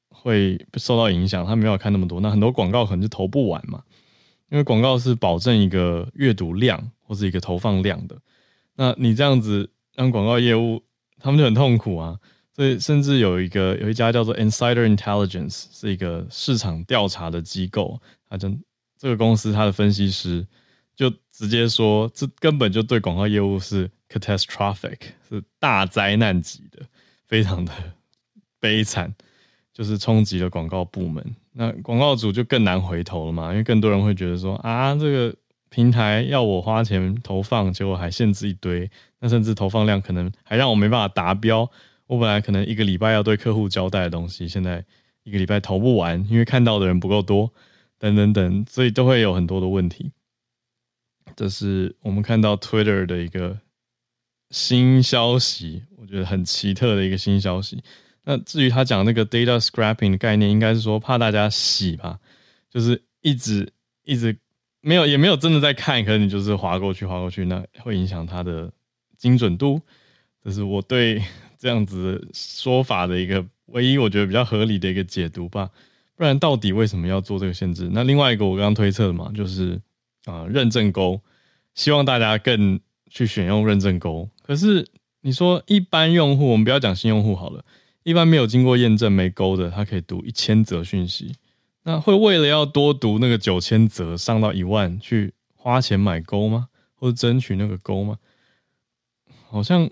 [0.08, 3.82] 会受到影响，他没有看那么多，那很多广告可能就投不完嘛。
[4.48, 8.18] 因为广告是保证一个阅读量或是一个投放量的，
[8.76, 10.82] 那你这样子让广告业务
[11.18, 12.18] 他们就很痛苦啊。
[12.62, 18.00] 所以，甚至有一个有一家叫做 Insider Intelligence，是一个市场调查的机构。
[18.30, 18.48] 他就
[18.96, 20.46] 这个公司，它的分析师
[20.94, 24.96] 就直接说，这根本就对广告业务是 catastrophic，
[25.28, 26.86] 是大灾难级的，
[27.26, 27.72] 非常的
[28.60, 29.12] 悲惨，
[29.74, 31.34] 就是冲击了广告部门。
[31.54, 35.34] 那广告主就更难回头了嘛，因为更多人会觉得说啊，这个
[35.68, 41.68] 平台要我花钱投放，结果还限制一堆，那甚至投放量可能还让我没办法达标。
[42.12, 44.84] 我本来可能一个礼拜要对客户交代的东西，现在
[45.22, 47.50] 一个礼拜投不完，因为看到的人不够多，
[47.98, 50.12] 等等等，所以都会有很多的问题。
[51.34, 53.58] 这是我们看到 Twitter 的一个
[54.50, 57.82] 新消息，我觉得很奇特的一个新消息。
[58.24, 62.18] 那至于他讲那个 data scrapping 的概念，应该是说怕大家洗吧，
[62.68, 63.72] 就是一直
[64.04, 64.36] 一直
[64.82, 68.70] 没有也没有真的在看，可能你就是划过去划过去，那会影响它的
[69.16, 69.80] 精准度。
[70.44, 71.22] 这是我对
[71.62, 75.70] 这样子说法的一个唯一我觉得比较合理的一个解读吧。
[76.16, 77.88] 不然到底为什么要做这个限制？
[77.92, 79.80] 那另外一个我刚刚推测的嘛，就是
[80.24, 81.20] 啊、呃、认证勾，
[81.76, 84.28] 希望大家更去选用认证勾。
[84.42, 84.84] 可是
[85.20, 87.64] 你说一般用户，我们不要讲新用户好了。
[88.02, 91.36] 一般没有经过验证没勾的，他可以读一千则讯息，
[91.84, 96.66] 那会为了要多读那个九千则上到一万去花钱买勾吗？
[96.96, 98.18] 或者争取那个勾吗？
[99.48, 99.88] 好像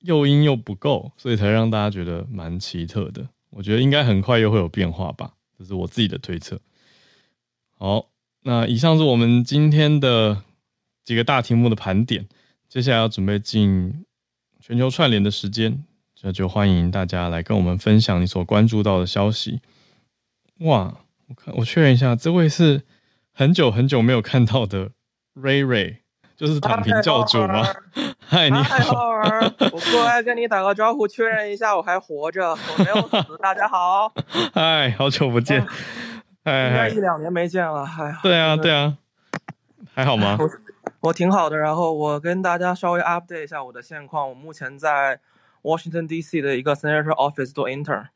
[0.00, 3.28] 诱因又不够，所以才让大家觉得蛮奇特的。
[3.50, 6.60] 我觉得应该很快又会有变化吧，这是我自己的推测。
[7.76, 8.10] 好，
[8.42, 10.42] 那以上是我们今天的
[11.04, 12.28] 几个大题目的盘点，
[12.68, 14.04] 接下来要准备进
[14.60, 15.84] 全球串联的时间。
[16.20, 19.60] 这就欢迎大家来跟我们分享你所关注到的消息。
[20.58, 22.82] 哇，我看我确认一下，这位是
[23.32, 24.90] 很久很久没有看到的
[25.36, 25.98] Ray Ray，
[26.38, 27.66] 就是躺平教主吗？
[28.24, 28.94] 嗨，你好，
[29.72, 33.36] 我过来跟你打个招呼，确认一下我还活着，我没有死。
[33.42, 34.12] 大家好，
[34.54, 35.66] 嗨，好久不见，
[36.44, 38.96] 哎，应该一两年没见了，哎呀，对啊，对啊，
[39.92, 40.36] 还好吗？
[40.40, 40.48] 我，
[41.08, 45.18] 我挺好的，然后我跟大家稍微 update 一下我的现况，我目前在。
[45.60, 46.40] Washington D.C.
[46.40, 48.06] 的一个 Senator Office 做 intern。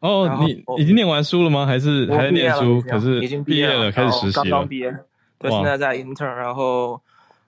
[0.00, 1.64] 哦，你已经念完书了吗？
[1.64, 2.82] 还是还在念书？
[2.82, 4.44] 可是已经毕业了，开始实习了。
[4.44, 4.94] 刚刚毕业，
[5.38, 7.00] 对，现在在 intern，然后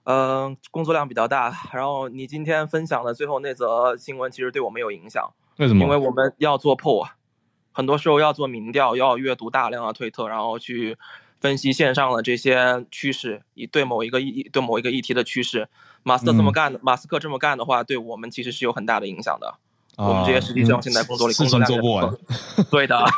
[0.05, 1.53] 嗯、呃，工作量比较大。
[1.73, 5.31] 然后你今天分享的最后那则新闻，其实对我们有影响。
[5.57, 5.83] 为什么？
[5.83, 7.07] 因为我们要做 poll，
[7.71, 10.97] 很多时候要做民调，要阅读大量的推特，然后去
[11.39, 15.67] 分析线上的这些趋势，以对某一个议对某一个议题的趋势。
[16.03, 19.55] 马斯克这么干的，嗯、马斯克这么干的话，对我们其实是有很大的影响的。
[19.95, 22.15] 啊、我们这些实习生现在工作里工作量做不完，
[22.69, 23.03] 对的。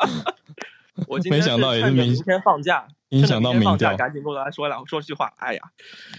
[1.06, 5.32] 我今天是趁着明天放假，影响到明天放假，赶紧过来说两说句话。
[5.38, 5.60] 哎呀，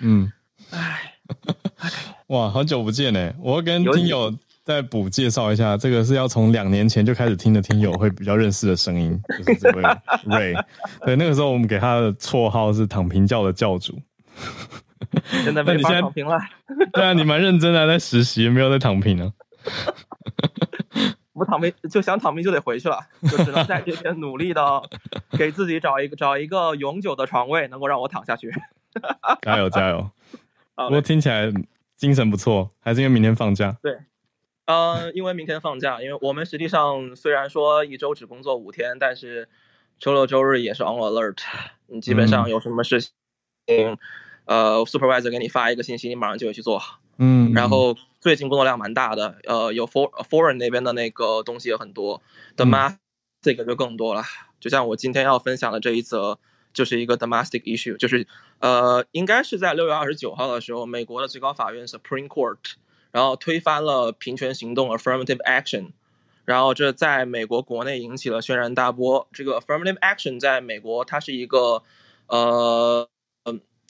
[0.01, 0.31] 嗯，
[0.71, 1.13] 哎，
[2.27, 3.33] 哇，好久不见呢！
[3.39, 9.83] 我要跟听友再补介绍一下，这个是要从两年前就开始听的听友会比较认识的声音，就是这位
[10.27, 10.65] Ray。
[11.05, 13.99] 对，那个时候我们给他的绰号是“躺平教的教主”。
[15.43, 16.39] 现在被你躺平了，
[16.93, 19.33] 对啊，你蛮认真的，在实习，没有在躺平呢。
[21.41, 24.87] 我躺平就想躺平就得回去了，就只能在这边努力的
[25.39, 28.53] 给自己找一个找一个永久的床位，能够让我躺下去。
[29.41, 30.11] 加油加油！
[30.77, 31.51] 不过听起来
[31.97, 33.75] 精神不错，还是因为明天放假？
[33.81, 33.97] 对，
[34.67, 39.49] 呃，因为明天放假，因为我们实际上虽然说一周只工作五天，但是
[39.97, 41.37] 周六周日也是 on alert，
[41.87, 43.11] 你基本上有什么事情。
[43.67, 43.97] 嗯
[44.45, 46.79] 呃，supervisor 给你发一个信息，你马上就会去做。
[47.17, 52.21] 嗯，然后最近工作量蛮大的，呃，有 for foreign 那边的那个东西也很多
[52.55, 52.97] ，domestic
[53.41, 54.23] 这个就更多了。
[54.59, 56.37] 就像我今天要分享的这一则，
[56.71, 58.27] 就是一个 domestic issue，就是
[58.59, 62.57] 呃，应该是在六月二十九号的时候，美国的最高法院 Supreme Court，
[63.11, 65.93] 然后推翻了平权行动 affirmative action，
[66.45, 69.27] 然后这在美国国内引起了轩然大波。
[69.33, 71.81] 这个 affirmative action 在美国它是一个
[72.27, 73.09] 呃。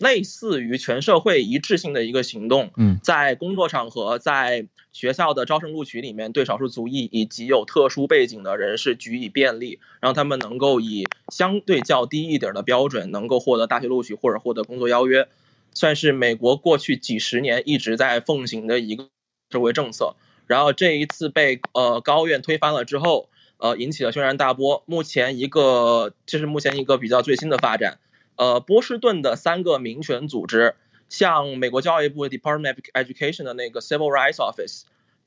[0.02, 15.28] 类似于全社会一致性的一个行动，嗯，在工作场合，在学校的招生录取里面，对少数族裔以及有特殊背景的人士予以便利，让他们能够以相对较低一点的标准，能够获得大学录取或者获得工作邀约，
[15.72, 19.08] 算是美国过去几十年一直在奉行的一个
[19.52, 20.16] 社会政策。
[20.48, 24.84] 然后这一次被呃高院推翻了之后，呃，引起了轩然大波。
[24.88, 28.00] 目前一个这是目前一个比较最新的发展。
[28.38, 30.76] 呃，波士顿的三个民权组织
[31.10, 34.84] 向美国教育部 Department of Education 的那个 Civil Rights Office，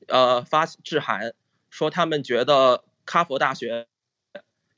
[0.07, 1.33] 呃，发致函，
[1.69, 3.87] 说他们觉得哈佛大学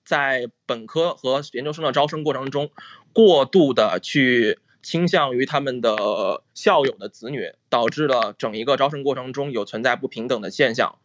[0.04, 2.70] 在本科和研究生的招生过程中，
[3.14, 11.00] 过度的去倾向于他们的校友的子女，导致了整一个招生过程中有存在不平等的现象。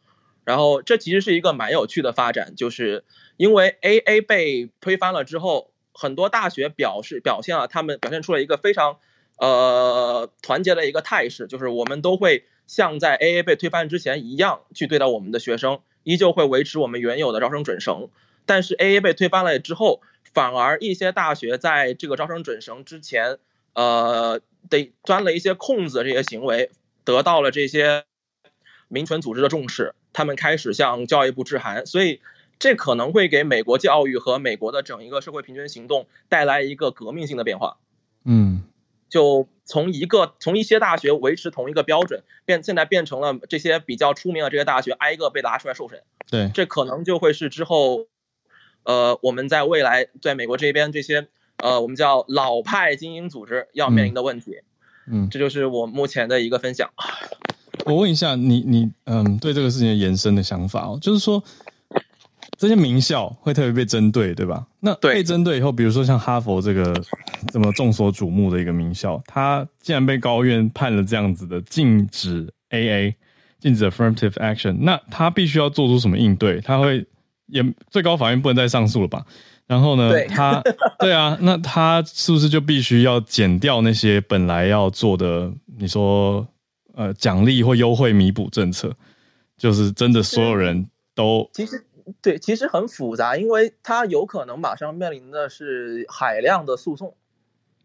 [0.44, 3.04] 然后这其实是一个蛮有趣的发展，就是
[3.36, 5.71] 因为 AA 被推翻了之后。
[5.94, 8.96] 很多大学表示表现了，他们表现出了一个非常，
[9.36, 18.08] 呃，团结的一个态势，就是我们都会像在 AA 被推翻之前一样去对待我们的学生，依旧会维持我们原有的招生准绳。
[18.46, 20.00] 但是 AA 被推翻了之后，
[20.32, 23.38] 反而一些大学在这个招生准绳之前，
[23.74, 24.40] 呃，
[24.70, 26.70] 得钻了一些空子，这些行为
[27.04, 28.04] 得到了这些
[28.88, 32.20] 民权组织的重视，他们开始向教育部致函，所以。
[32.62, 37.78] 这可能会给美国教育和美国的整一个社会平均行动带来一个革命性的变化。
[38.24, 38.62] 嗯，
[39.08, 46.04] 就从一个从一些大学维持同一个标准，变现在变成了这些比较出名的这些大学挨个被拿出来受审。
[46.30, 48.06] 对，这可能就会是之后，
[48.84, 54.58] 呃，我们在未来在美国这边这些呃，我们叫老派精英组织要面临的问题。
[55.10, 56.88] 嗯，这就是我目前的一个分享。
[57.86, 61.42] 我问一下你，你嗯，对这个事情的延伸的想法哦，就是说。
[62.62, 64.64] 这些名校会特别被针对，对吧？
[64.78, 66.94] 那被针对以后，比如说像哈佛这个
[67.52, 73.16] 这么众所瞩目的一个名校，它既然被高院判了这样子的禁止 AA、
[73.58, 76.60] 禁止 affirmative action，那他必须要做出什么应对？
[76.60, 77.04] 他会
[77.48, 79.26] 也最高法院不能再上诉了吧？
[79.66, 80.62] 然后呢，对他
[81.00, 85.52] 对啊， 那他是不是就必须要减掉那些本来要做的？
[85.80, 86.46] 你说
[86.94, 88.94] 呃，奖励或优惠弥补政策，
[89.58, 91.84] 就是真的所有人都其实。
[92.20, 97.16] 对，其实很复杂，因为他有可能马上面临的是海量的诉讼，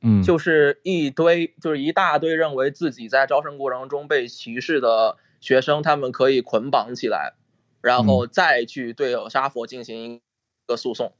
[0.01, 7.33] 嗯，就是一堆，就是一大堆认为自己在招生过程中被歧视的学生，他们可以捆绑起来，
[7.81, 10.21] 然后再去对沙佛进行一
[10.65, 11.13] 个诉讼，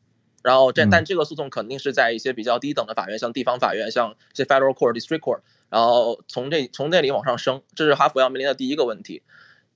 [0.43, 9.23] 然后这但这个诉讼肯定是在一些比较低等的法院，像地方法院，像这 Federal Court、District Court，然后从这从那里往上升，这是哈佛要面临的第一个问题。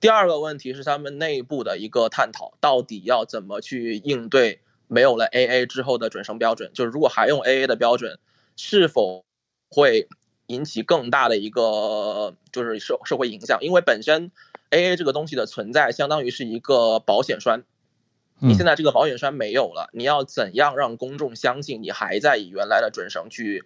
[0.02, 6.72] 第二个问题是他们内部的一个探讨，到底要怎么去应对没有了 AA 之后的准生标准？
[6.74, 8.18] 就是如果还用 AA 的标准，
[8.58, 9.24] 是否
[9.70, 10.08] 会
[10.47, 13.60] 引起更大的一个就是社社会影响？
[13.62, 14.32] 因为本身
[14.72, 17.64] AA 这个东西的存在，相当于是一个保险栓。
[18.39, 23.66] 你现在这个保险栓没有了，你要怎样让公众相信你还在以原来的准绳去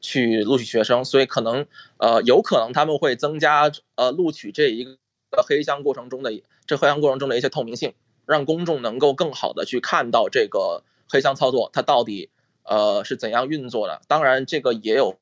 [0.00, 1.04] 去录取学生？
[1.04, 1.66] 所以可能
[1.98, 4.96] 呃，有可能他们会增加呃录取这一个。
[5.42, 6.32] 黑箱过程中的
[6.66, 7.94] 这黑箱过程中的一些透明性，
[8.26, 12.30] 让公众能够更好的去看到这个黑箱操作它到底
[12.62, 14.00] 呃是怎样运作的。
[14.08, 15.18] 当然，这个也有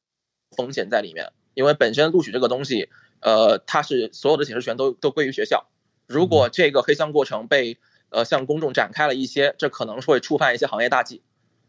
[0.56, 2.88] 风险在里面，因为本身录取这个东西，
[3.20, 5.66] 呃，它是所有的解释权都都归于学校。
[6.06, 7.78] 如果这个黑箱过程被
[8.10, 11.22] 呃向公众展开了一些，这可能会触犯一些行业大忌。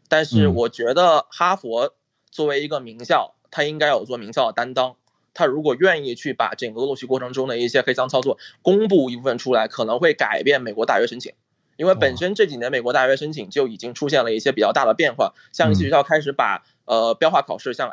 [0.08, 1.94] 但是我觉得哈佛
[2.30, 4.96] 作为一个名校，它应该有做名校的担当。
[5.36, 11.34] 他如果愿意去把整个录取过程中的一些黑箱操作公布一部分出来，可能会改变美国大学申请，
[11.76, 17.92] 因为本身这几年美国大学申请就已经出现了一些比较大的变化，像一些学校开始把呃标化考试，像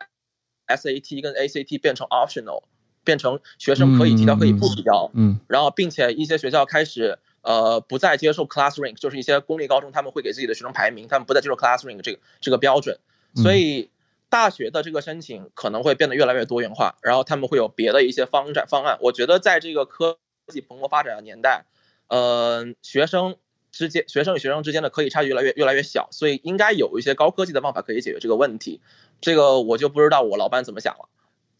[0.68, 2.64] SAT 跟 ACT 变成 optional，
[3.04, 12.98] 变成学生可以提交可以不提交，嗯，然后并且一些学校开始呃不再接受 class rank，就是一些公立高中他们会给自己的学生排名，他们不再接受 class rank 这个这个标准，
[13.36, 13.90] 所以。
[14.34, 18.98] 大学的这个申请可能会变得越来越多元化，然后他们会有别的一些方展方案。
[19.00, 20.18] 我觉得在这个科
[20.48, 21.66] 技蓬勃发展的年代，
[22.08, 23.36] 呃，学生
[23.72, 28.82] 之间、学生与学生之间的可以差距越来越越来越小，所以应该有一些高科技的方法可以解决这个问题。
[29.22, 31.08] 这个我就不知道我老板怎么想了。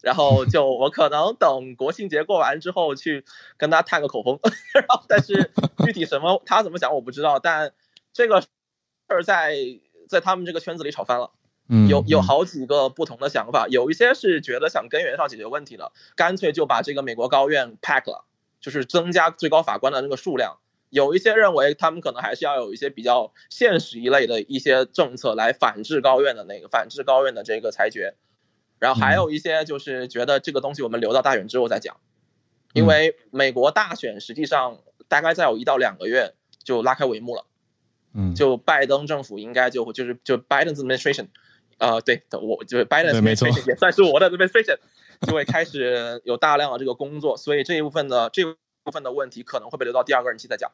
[0.02, 3.24] 然后就 我可能等国庆节过完之后去
[3.56, 4.40] 跟他探个口风，
[4.74, 5.52] 然后但是
[5.86, 7.38] 具体什么他怎么想我不知道。
[7.38, 7.72] 但
[8.12, 8.48] 这个事
[9.06, 9.54] 儿在
[10.08, 11.30] 在他们这个圈子里炒翻了。
[11.68, 18.26] 嗯，有有好几个不同的想法，有一些是觉得想根源上解决问题的，干脆就把这个美国高院 pack 了，
[18.60, 20.58] 就是增加最高法官的那个数量。
[20.90, 28.14] 有一些认为他们可能还是要有一些比较现实一类的一些政策来反制高院的那个反制高院的这个裁决。
[28.78, 31.96] 然后还有一些就是觉得这个东西我们留到大选之后再讲，
[32.74, 37.46] 因为美国大选实际上大概再有一到两个月就拉开帷幕了。
[38.12, 41.28] 嗯，就拜登政府应该就就是就 Biden's administration。
[41.84, 44.78] 呃，对的，我就是 Biden 没错，也算是我的 administration，
[45.20, 48.42] 就会开始有大量的这个工作，所以这一部分的这
[48.82, 50.70] 部分的问题可能会被留到第二个任期再讲，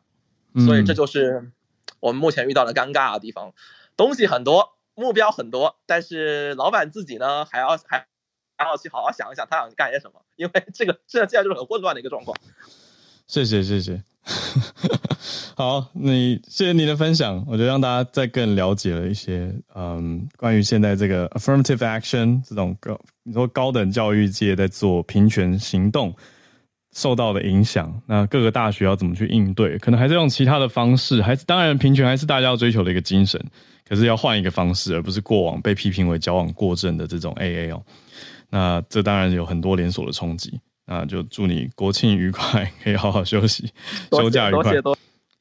[0.65, 1.51] 所以这就是
[1.99, 3.53] 我们目前遇到的尴尬的地方，
[3.97, 8.07] 东西很多，目标很多，但是老板自己呢还要还
[8.57, 12.37] 还要去好好想一想他想干些什么，因为这个这现在就是很混乱的一个状况。
[13.27, 14.01] 谢谢谢谢。
[15.57, 26.15] 好，你谢谢你的分享，我觉得让大家再更了解了一些，嗯，关于现在这个 affirmative action 这种高，你说高等教育界在做平权行动
[26.95, 29.79] 受到的影响，那各个大学要怎么去应对？
[29.79, 33.43] 可能还是用其他的方式，还是当然平权还是大家要追求的一个精神，
[33.89, 37.83] 可是要换一个方式，而不是过往被批评为矫枉过正的这种 AA 哦。
[38.51, 40.61] 那这当然有很多连锁的冲击。
[40.91, 43.71] 那就祝你国庆愉快，可以好好休息，
[44.11, 44.75] 休假愉快。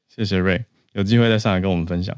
[0.07, 2.15] 谢谢 Ray，有机会再上来跟我们分享。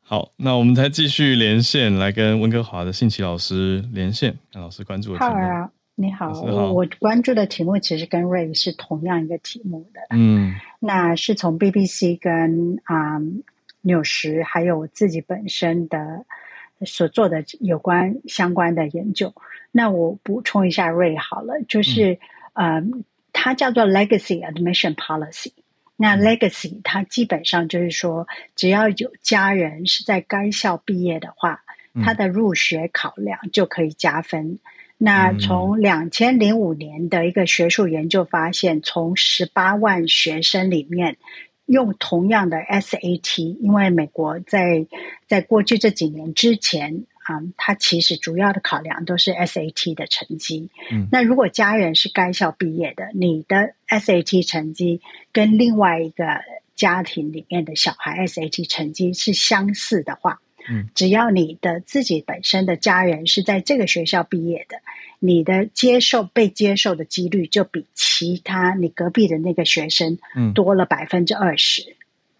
[0.00, 4.34] 好，那我们再继续连线，来跟温哥华的信奇老师连线。
[4.50, 5.30] 看老师关注的题目。
[5.32, 10.00] 好，你好，我我关注的题目其实跟 Ray 是同样一个题目的。
[10.16, 13.42] 嗯，那是从 BBC 跟啊、嗯、
[13.82, 16.24] 纽时，还有我自己本身的
[16.86, 19.30] 所做的有关相关的研究。
[19.70, 22.18] 那我补充一下 Ray 好了，就是、嗯、
[22.54, 22.82] 呃，
[23.32, 25.52] 它叫做 Legacy Admission Policy。
[25.96, 28.26] 那 Legacy 它基本上就是说，
[28.56, 31.62] 只要有家人是在该校毕业的话，
[32.02, 34.58] 他的入学考量就可以加分。
[34.98, 41.16] 那从两千零五年的一个学术研究发现，从十八万学生里面，
[41.66, 44.86] 用同样的 SAT，因为美国在
[45.28, 50.70] 在过去这几年之前啊，他其实主要的考量都是 SAT 的成绩。
[50.90, 55.00] 嗯，那如果家人是该校毕业的，你的 SAT 成绩
[55.32, 56.24] 跟另外一个
[56.74, 64.78] 家庭里面的小孩 SAT 成绩是相似的话，嗯，只要你的自己本身的家人是在这个学校毕业的。
[65.20, 70.18] 你的接受被接受的几率就比其他你隔壁的那个学生
[70.54, 71.96] 多了百分之二十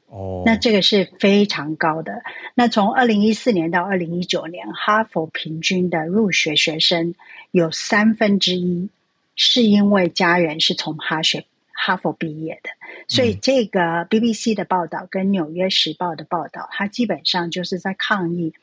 [0.06, 2.22] 哦，那这个是非常高的。
[2.54, 7.14] 那从二零一四年到二零一九年，哈佛平均的入学学生
[7.50, 8.88] 有三分之一
[9.36, 12.70] 是因为家人是从哈学哈佛毕业的，
[13.08, 18.54] 所以这个 BBC 的报道跟纽约时报的报道，它基本上就是在抗议。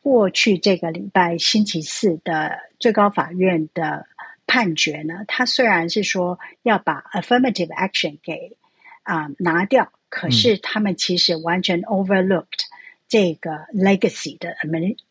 [0.00, 4.06] 过去这个礼拜星期四的最高法院的
[4.46, 8.56] 判决呢，他虽然是说要把 affirmative action 给
[9.02, 12.65] 啊、呃、拿掉，可是他们其实完全 overlooked
[13.07, 14.55] 这个 legacy 的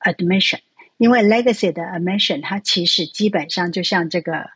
[0.00, 0.60] admission，
[0.98, 4.50] 因为 legacy 的 admission 它其实基本上就像这个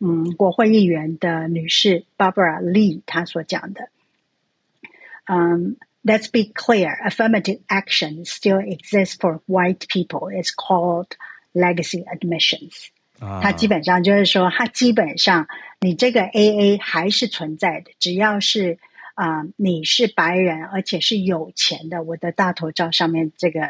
[0.00, 3.88] 嗯国会议员的女士 Barbara Lee 她所讲的，
[5.26, 5.76] 嗯。
[6.04, 10.32] Let's be clear: affirmative action still exists for white people.
[10.32, 11.06] It's called
[11.54, 12.88] legacy admissions.
[13.20, 15.46] 它基本上就是说，它基本上
[15.78, 18.80] 你这个 AA 还是存在的，只要是
[19.17, 22.03] 啊、你是白人，而且是有钱的。
[22.03, 23.61] 我的大头照上面这个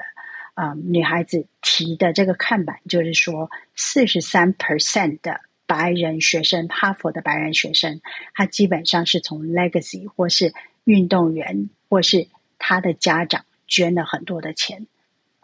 [0.53, 8.01] 啊、女孩子提的这个看板就是说，四十三 percent 的白人学生，哈佛的白人学生，
[8.33, 11.69] 他基本上是从 legacy 或是运动员。
[11.89, 12.27] 或是
[12.59, 14.87] 他的家长捐了很多的钱，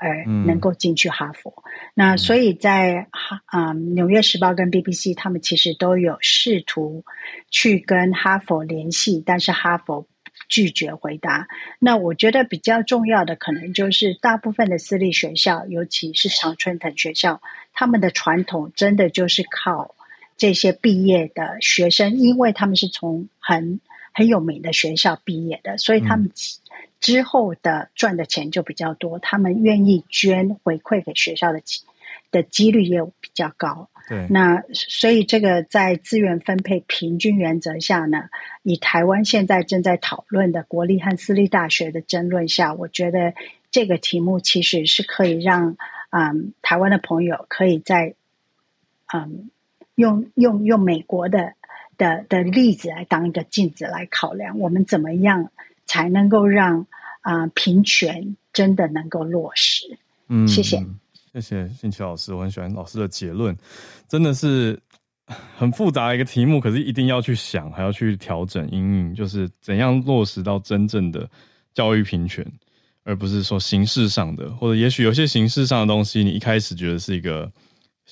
[0.04, 1.54] 而能够进去哈佛。
[1.66, 7.04] 嗯、那所以在哈啊，嗯，《纽约时报》跟 BBC 他们其实都有试图
[7.50, 10.06] 去跟哈佛联系，但是哈佛
[10.50, 11.48] 拒绝回答。
[11.80, 17.42] 那我觉得比较重要的可能就是大部分的私立学校，尤其是常春藤学校，
[17.74, 19.96] 他们的传统真的就是靠
[20.38, 23.80] 这些毕业的学生，因为他们是从很。
[24.16, 26.30] 很有名的学校毕业的，所以他们
[27.04, 31.62] 之后的赚的钱就比较多，嗯、他们愿意捐回馈给学校的
[32.32, 33.90] 的几率也比较高。
[34.08, 38.30] 对，那所以这个在资源分配平均原则下呢，
[38.64, 43.34] 以台湾现在正在讨论的国立和私立大学的争论下，我觉得
[43.70, 45.76] 这个题目其实是可以让
[46.10, 48.16] 嗯台湾的朋友可以在
[49.14, 49.50] 嗯
[49.96, 51.54] 用用用美国的。
[51.96, 55.52] 的的例子来当一个镜子来考量，我们怎么样
[55.86, 56.86] 才能够让
[57.22, 59.98] 啊、呃、平权真的能够落实？
[60.28, 60.86] 嗯，谢谢，
[61.34, 63.56] 谢谢信奇老师，我很喜欢老师的结论，
[64.08, 64.80] 真的是
[65.56, 71.30] 很复杂的一个题目，可是一定要去想，还要去调整因应，就是怎样落实到真正的
[71.74, 72.46] 教育平权，
[73.04, 77.52] 而不是说形式上的，或者也许有些形式上的东西，你一开始觉得是一个。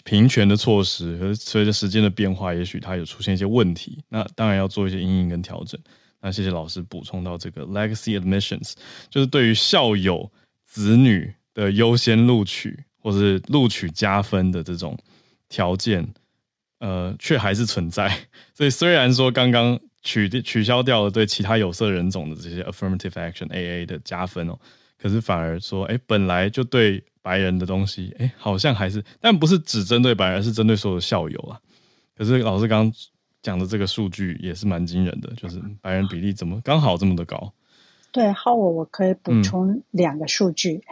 [0.06, 4.02] 平权的措施，和随着时间的变化，也许它有出现一些问题。
[4.08, 5.78] 那当然要做一些因应跟调整。
[6.22, 8.74] 那谢谢老师补充到这个 legacy admissions，
[9.10, 10.32] 就是对于校友
[10.64, 14.98] 子女的优先录取或是录取加分的这种
[15.50, 16.08] 条件，
[16.80, 18.16] 呃，却还是存在。
[18.54, 24.58] 所以虽然说刚刚取取消掉了对其他有色人种的这些 affirmative action AA 的加分哦，
[24.98, 27.04] 可是反而说，哎，本来就对。
[27.24, 31.62] 白人的东西，哎，好像还是，但不是只针对白人，而是针对所有的校友啊。
[32.18, 32.94] 可是老师刚刚
[33.42, 37.52] 讲的这个数据也是蛮惊人的，就是白人比例怎么刚好这么的高？
[38.12, 40.84] 对，浩，我我可以补充两个数据。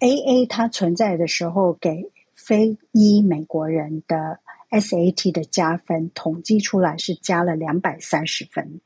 [0.00, 4.40] 嗯、AA 它存在的时候，给非裔美国人的
[4.70, 8.80] SAT 的加分统计出来是加了两百三十分，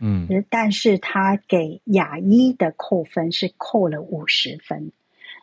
[0.00, 4.92] 嗯，但是它给亚裔的扣分是扣了五十分。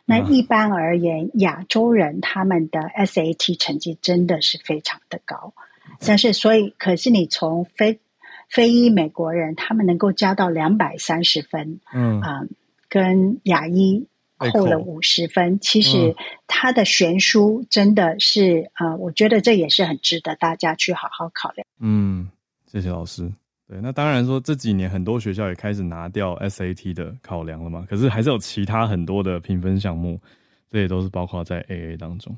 [0.06, 5.52] 那一般而言，亚洲人他们的 SAT 成绩真的是非常的高，
[5.98, 8.00] 但是所以，可是你从非
[8.48, 12.48] 非裔美国人，他们能够加到两百三十分，嗯啊、呃，
[12.88, 14.06] 跟亚裔
[14.52, 16.16] 扣了五十分，其实
[16.46, 21.66] 它的悬殊真的是啊、呃，我觉得这也是很值得大家去好好考量。
[21.78, 22.28] 嗯，
[22.66, 23.30] 谢谢老师。
[23.68, 30.20] 对，那当然说这几年很多学校也开始拿掉 SAT 的考量了嘛，可是还是有其他很多的评分项目，
[30.68, 32.36] 这也都是包括在 AA 当中。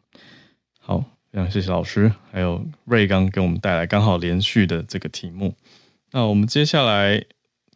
[0.78, 5.54] 好，非常谢谢老师，还有瑞刚给我们带来刚好连续的这个题目。
[6.10, 7.24] 那我们接下来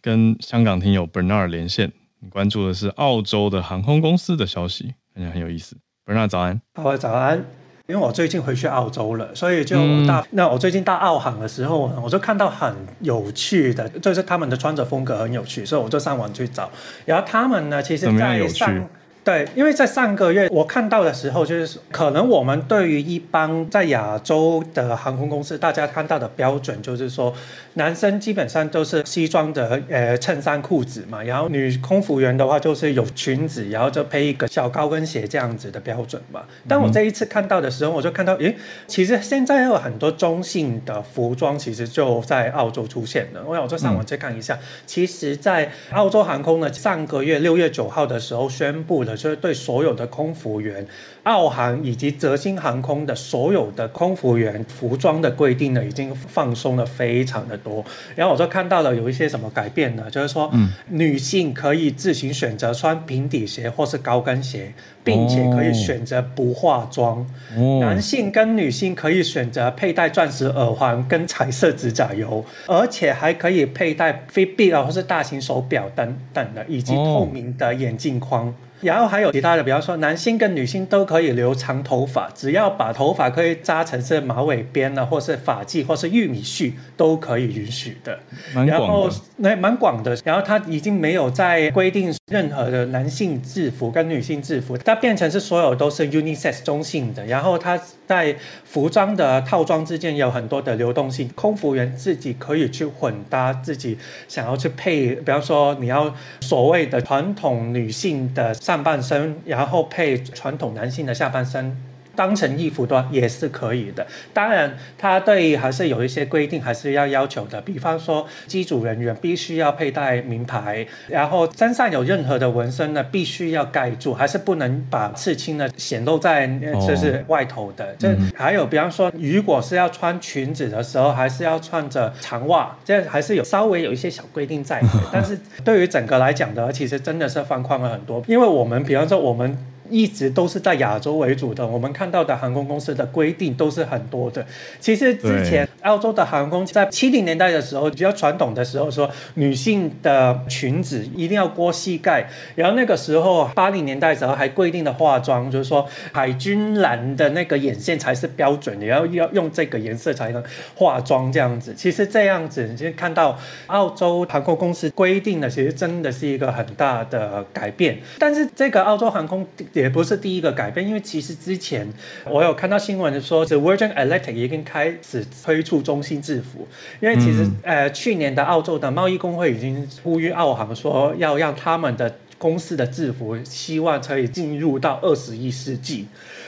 [0.03, 1.91] 跟香港听友 Bernard 连线，
[2.29, 5.75] 关注的是澳洲的航空公司的消息，感觉很有意思。
[6.05, 7.43] Bernard 早安，好，早安。
[7.87, 9.77] 因为我最近回去澳洲了，所以就
[10.07, 16.71] 大、嗯、那我最近到澳航的时候，我就看到很有趣的，就是他们的穿着风格很有趣，所以我就上网去找。
[17.07, 18.87] 然后他们呢，其实在上。
[19.27, 27.35] 对，因为在上个月我看到的时候，就是可能我们对于一般在亚洲的航空公司，大家看到的标准就是说，
[27.75, 36.43] 男生基本上都是西装的呃衬衫裤子嘛，然后女空服员的话就是有裙子，然后就配一个小高跟鞋这样子的标准嘛。
[36.69, 38.57] 但我这一次看到的时候，我就看到，诶，
[38.87, 43.43] 其实现在有很多中性的服装，其实就在澳洲出现了。
[43.45, 49.16] 我想我就上网去看一下，嗯、其实，在澳洲航空呢，上个月六月九号的时候宣布了。
[49.17, 50.87] 所以对所有的空服员，
[51.27, 57.85] 澳航以及泽星航空的所有的空服员服装的规定呢，已经放松了非常的多。
[58.15, 60.05] 然后我就看到了有一些什么改变呢？
[60.09, 64.73] 就是说，嗯，女性可以自行选择穿平底鞋或是高跟鞋，
[65.03, 67.27] 并且可以选择不化妆。
[67.57, 78.55] 哦，男性跟女性可以选择佩戴钻石耳环跟彩色指甲油，而且还可以佩戴 Fitbit 或是大型手表等等的，以及透明的眼镜框。
[78.83, 88.19] 然后还有其他的，比方说男性跟女性都可以留长头发，只要把头发可以扎成是马尾辫呢，或是发髻，或是玉米须，都可以允许的。
[88.55, 90.17] 然后那蛮广的。
[90.25, 97.25] 然后他已经没有再规定任何的男性制服跟女性制服，它变成是所有都是 unisex 中性的。
[97.27, 103.97] 然后它在服装的套装之间有很多的流动性，空服员自己可以去混搭自己
[104.29, 108.55] 想要去配，比方说你要所谓的传统女性的。
[108.67, 111.77] 上半身，然后配传统男性的下半身。
[112.17, 117.61] 当成衣服端也是可以的，当然，它对还是有一些规定，还是要要求的。
[117.61, 126.47] 比方说，机组人员必须要佩戴名牌，然后身上有任何的纹身呢，必须要盖住，还是不能把刺青呢显露在
[126.87, 127.95] 就是外头的。
[127.99, 134.89] 这、哦、还有，比方说，如果是要穿裙子的时候，还是要穿着长袜，这还是有稍微有一些小规定在的。
[135.13, 139.57] 但是对于整个来讲的，其实真的是放宽了很多，因为我们比方说我们。
[139.91, 144.45] 一直都是在亚洲为主的，我们看到的航空公司的规定都是很多的。
[144.81, 160.43] 其实之前澳洲的航空在七零年代的时候比较传统的时候说，女性的裙子一定要过膝盖，然后那个时候八零年代的时候还规定的化妆，就是说海军蓝的那个眼线才是标准的，要要用这个颜色才能
[160.75, 161.75] 化妆这样子。
[161.75, 167.99] 其实这样子，你就看到澳洲航空公司规定的，其实真的是一个很大的改变。
[168.19, 169.47] 但是这个澳洲航空。
[169.81, 171.87] 也不是第一个改变，因为其实之前
[172.25, 176.67] 我有看到新闻说，是 Virgin Atlantic 已经开始推出中心制服，
[177.01, 186.07] 因为其实、嗯、呃去年的澳洲的贸易工会已经呼吁澳航说要让他们的公司的制服希望可以进入到二十一世纪。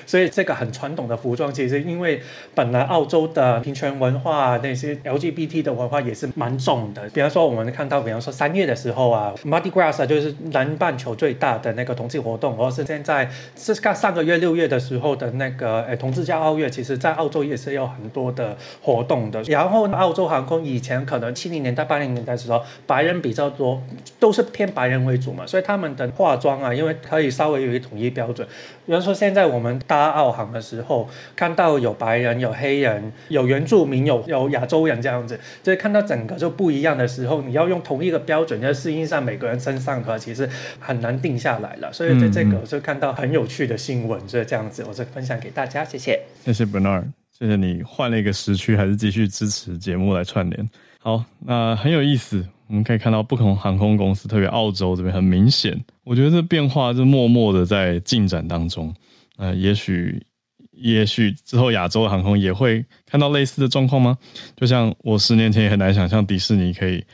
[0.08, 2.18] 所以这个很传统的服装，其实因为
[2.54, 7.06] 本来澳洲的平权文化，那些 LGBT 的文化也是蛮重的。
[7.10, 19.42] 比方说，我们看到，比方说三月的时候啊，Mardi Gras 就是南半球最大的那个同志活动，或是现在是看上个月六月的时候的那个诶同志骄傲月，其实在澳洲也是有很多的活动的。
[19.42, 23.82] 然后澳洲航空以前可能七零年代、八零年代的时候，白人比较多，
[24.18, 28.48] 都是偏白人为主嘛，所以他们的化妆啊，因为可以稍微有一统一标准。
[28.86, 41.92] 比方说现在我们大搭澳航的时候，看到有白人、有黑人、有原住民、有有亚洲人这样子，就是看到整个就不一样的时候，你要用同一个标准，要适应上每个人身上，可其实很难定下来了。
[41.92, 46.20] 所以在这个我就看到很有趣的新闻，所以这样子，我就分享给大家，谢谢。
[46.44, 50.70] 谢谢 Bernard，谢谢你换了一个时区，还是继续支持节目来串联。
[51.00, 58.94] 好，那很有意思，我们可以看到不同航空公司，特别澳洲这边很明显，我觉得这变化是默默的在进展当中。
[59.38, 60.26] 呃，也许，
[60.72, 64.18] 也许之后亚洲的航空也会看到类似的状况吗？
[64.56, 67.04] 就像我十年前也很难想象迪士尼可以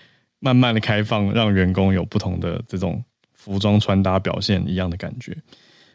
[0.41, 3.05] 慢慢的开放，让员工有不同的这种
[3.35, 5.37] 服装穿搭表现一样的感觉。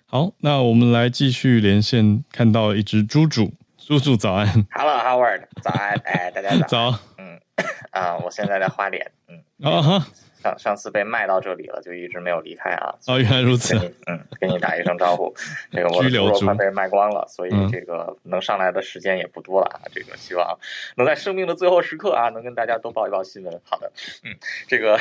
[0.05, 4.47] 好，那我们来继续连线，看到一只猪猪，猪猪早安。
[4.69, 6.91] Hello，Howard，早安，哎，大家早。
[6.93, 6.99] 早。
[7.17, 7.39] 嗯，
[7.89, 9.11] 啊，我现在在花莲。
[9.27, 9.43] 嗯。
[9.63, 10.07] 啊哈。
[10.41, 12.95] 上上次被卖到这里了，就一直没有离开啊。
[13.07, 13.75] 哦，原来如此。
[14.07, 15.33] 嗯，给你打一声招呼。
[15.71, 19.81] 这个我的猪肉快被卖光了，所以这个能上来的时间也不多了啊。
[19.93, 20.57] 这个希望
[20.95, 23.61] 能在生命的最后时刻啊，能跟大家多报一报新闻。
[23.63, 23.91] 好的，
[24.23, 24.35] 嗯，
[24.67, 24.99] 这个。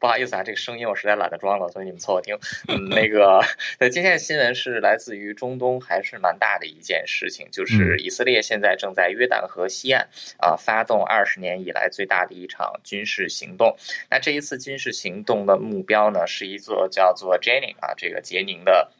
[0.00, 2.34] 不好意思啊，这个声音我实在懒得装了，所以你们凑合听。
[2.68, 3.38] 嗯，那个，
[3.78, 13.76] 那，今天的新闻是来自于中东，还是蛮大的一件事情，就是以色列现在正在约旦河西岸啊发动二十年以来最大的一场军事行动。
[14.10, 18.90] 那这一次军事行动的目标呢，是一座叫做 Jenin 啊，这个杰宁的。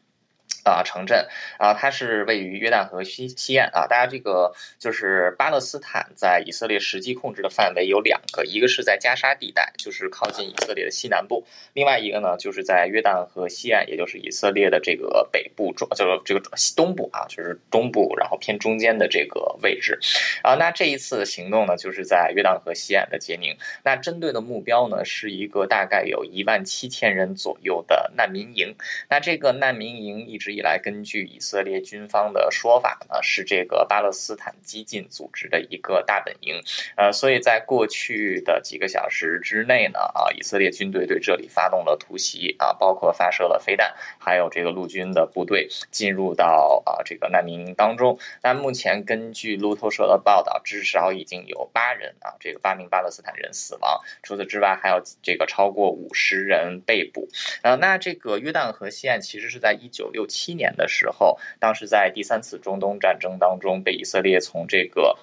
[0.63, 1.27] 啊，城镇
[1.59, 3.87] 啊，它是位于约旦河西西岸啊。
[3.87, 16.43] 大家这个就是巴勒斯坦在以色列实际控制的范围有两个，一个是在加沙地带，就是靠近以色列的西南部；另外一个呢，就是在约旦河西岸，也就是以色列的这个北部中，就是这个
[16.77, 19.99] 东部啊，就是东部，然后偏中间的这个位置。
[20.43, 23.57] 啊，那这一次行动呢，就是在约旦河西岸的杰宁。
[23.83, 28.75] 那针对的目标呢，是一个大概有一万七千人左右的难民营。
[29.09, 30.51] 那这个难民营一一直。
[30.51, 36.61] 以来，根据以色列军方的说法呢，是这个巴勒斯坦激进组织的一个大本营。
[36.97, 48.19] 呃，所以在过去的几个小时之内呢，啊，以色列军队对这里发动了突袭啊，包括发射了飞弹，还有这个陆军的部队进入到啊这个难民营当中。
[48.43, 54.01] 但目前根据路透社的报道，至少已经有八人啊，这个八名巴勒斯坦人死亡。
[54.25, 57.29] 除此之外，还有这个超过五十人被捕。
[57.63, 60.55] 呃，那这个约旦河西岸其实是在一九六七。
[60.55, 65.19] 年的时候，当时在第三次中东战争当中，被以色列从这个。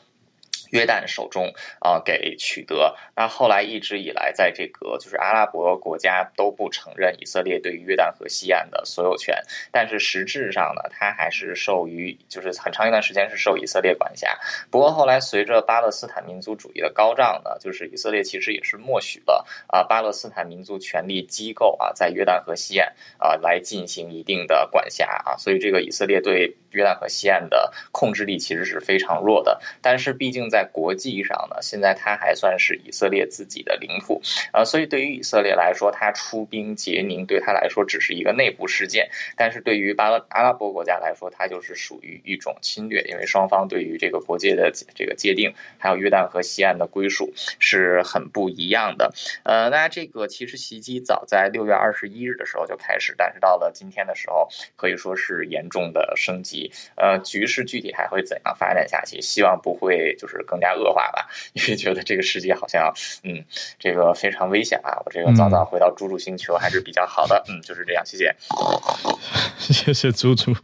[0.71, 2.95] 约旦手中啊，给取得。
[3.15, 9.35] 那后来一直以来，在这个就是阿拉伯国家都不承认以色列对于约旦河西岸的所有权。
[9.71, 14.37] 但是实质上呢，它还是受于就是很长一段时间是受以色列管辖。
[14.69, 25.37] 不过后来随着巴勒斯坦民族主义的高涨呢，就是以色列其实也是默许了啊巴勒斯坦民族权力机构啊在约旦河西岸啊来进行一定的管辖啊。
[25.37, 29.59] 所以这个以色列对约旦河西岸的控制力其实是非常弱的。
[29.81, 34.19] 但是毕竟在在国际上呢，现在它还算是以色列自己的领土
[34.51, 49.13] 啊，所以对于以色列来说，它出兵杰宁对他来说只是一个内部事件，但是对于巴勒阿拉伯国家来说，它就是属于一种侵略，因为双方对于这个国界的这个界定，还有约旦河西岸的归属是很不一样的。
[49.43, 56.71] 呃，那这个其实袭击早在六月二十一日的时候就开始，但是到了今天的时候，可以说是严重的升级。
[56.95, 59.21] 呃，局势具体还会怎样发展下去？
[59.21, 60.43] 希望不会就是。
[60.47, 62.91] 更加恶化吧， 因为觉得这个世界好像，
[63.23, 63.43] 嗯，
[63.77, 64.97] 这个非常危险啊！
[65.05, 68.35] 我这个早早回到猪猪星球还是比较好的，嗯，就是这样，谢谢，
[69.59, 70.55] 谢谢猪猪，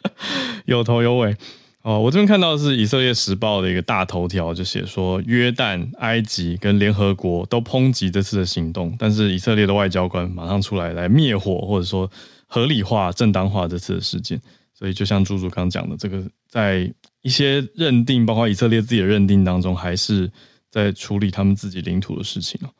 [0.66, 1.34] 有头有尾
[1.82, 1.98] 哦。
[1.98, 12.10] 我这边看到的是以色列时报的一个大头条，就写说约旦、埃及跟联合国都抨击这次的行动，但是以色列的外交官马上出来来灭火，或者说
[12.46, 14.40] 合理化、正当化这次的事件。
[14.80, 16.92] 所以就像朱主刚讲的，这个在。
[17.22, 20.32] 一些认定，包括以色列自己的认定当中，还是
[20.70, 22.72] 在处理他们自己领土的事情哦。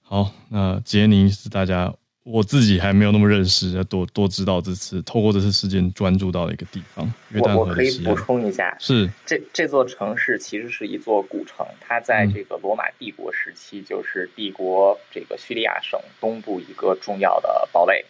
[0.00, 7.12] 好，那杰尼是大家我自己还没有那么认识，要多多知道这次透过这次事件专注到的一个地方。
[7.34, 18.02] 我我可以补充一下，是这这座城市其实是一座古城，它在这个罗马帝国时期就是帝国这个叙利亚省东部一个重要的堡垒。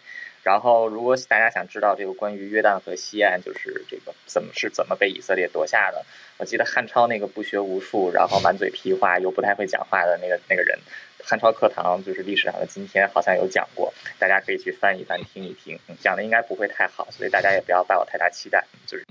[0.47, 6.07] 然后，如果大家想知道这个关于约旦河西岸，就是这个怎么是怎么被以色列夺下的，
[6.39, 10.79] 我记得汉超那个不学无术，然后满嘴屁话又不太会讲话的那个那个人，
[11.25, 18.65] 汉超课堂就是历史上的今天好像有讲过，大家可以去翻一翻听一听，讲的应该不会太好，所以大家也不要抱有太大期待。
[18.87, 19.05] 就是，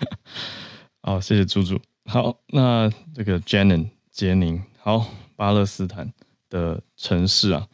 [1.02, 1.78] 好，谢谢猪猪。
[2.06, 5.04] 好，那这个杰宁杰宁，好，
[5.36, 6.10] 巴勒斯坦
[6.48, 7.68] 的城市啊，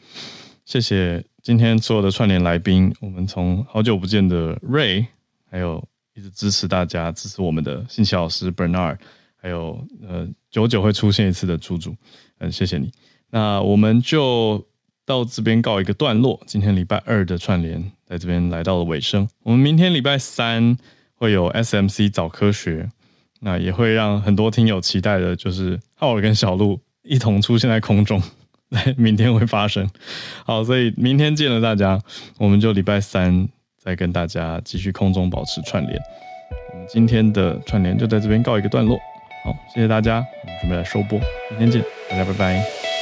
[0.67, 1.25] 谢谢。
[1.45, 5.07] 今天所有的串联来宾，我们从好久不见的 Ray，
[5.49, 8.99] 还有一直支持大家、支持我们的信息老师 Bernard，
[9.37, 11.95] 还有呃久久会出现一次的猪猪，
[12.39, 12.91] 嗯，谢谢你。
[13.31, 14.67] 那我们就
[15.05, 16.43] 到这边告一个段落。
[16.49, 19.29] 今天礼拜二的串联在这边来到了尾声。
[19.45, 20.77] 我们明天礼拜三
[21.15, 22.91] 会有 SMC 早科学，
[23.39, 28.21] 那也会让很多听友期待的，就是浩尔跟小鹿一同出现在空中。
[28.97, 29.89] 明天会发生，
[30.45, 32.01] 好，所以明天见了大家，
[32.39, 33.49] 我们就礼拜三
[33.79, 36.01] 再跟大家继续空中保持串联。
[36.73, 38.99] 我们今天的串联就在这边告一个段落，
[39.45, 41.19] 好，谢谢大家，我们准备来收播，
[41.51, 42.96] 明天见，大家拜拜。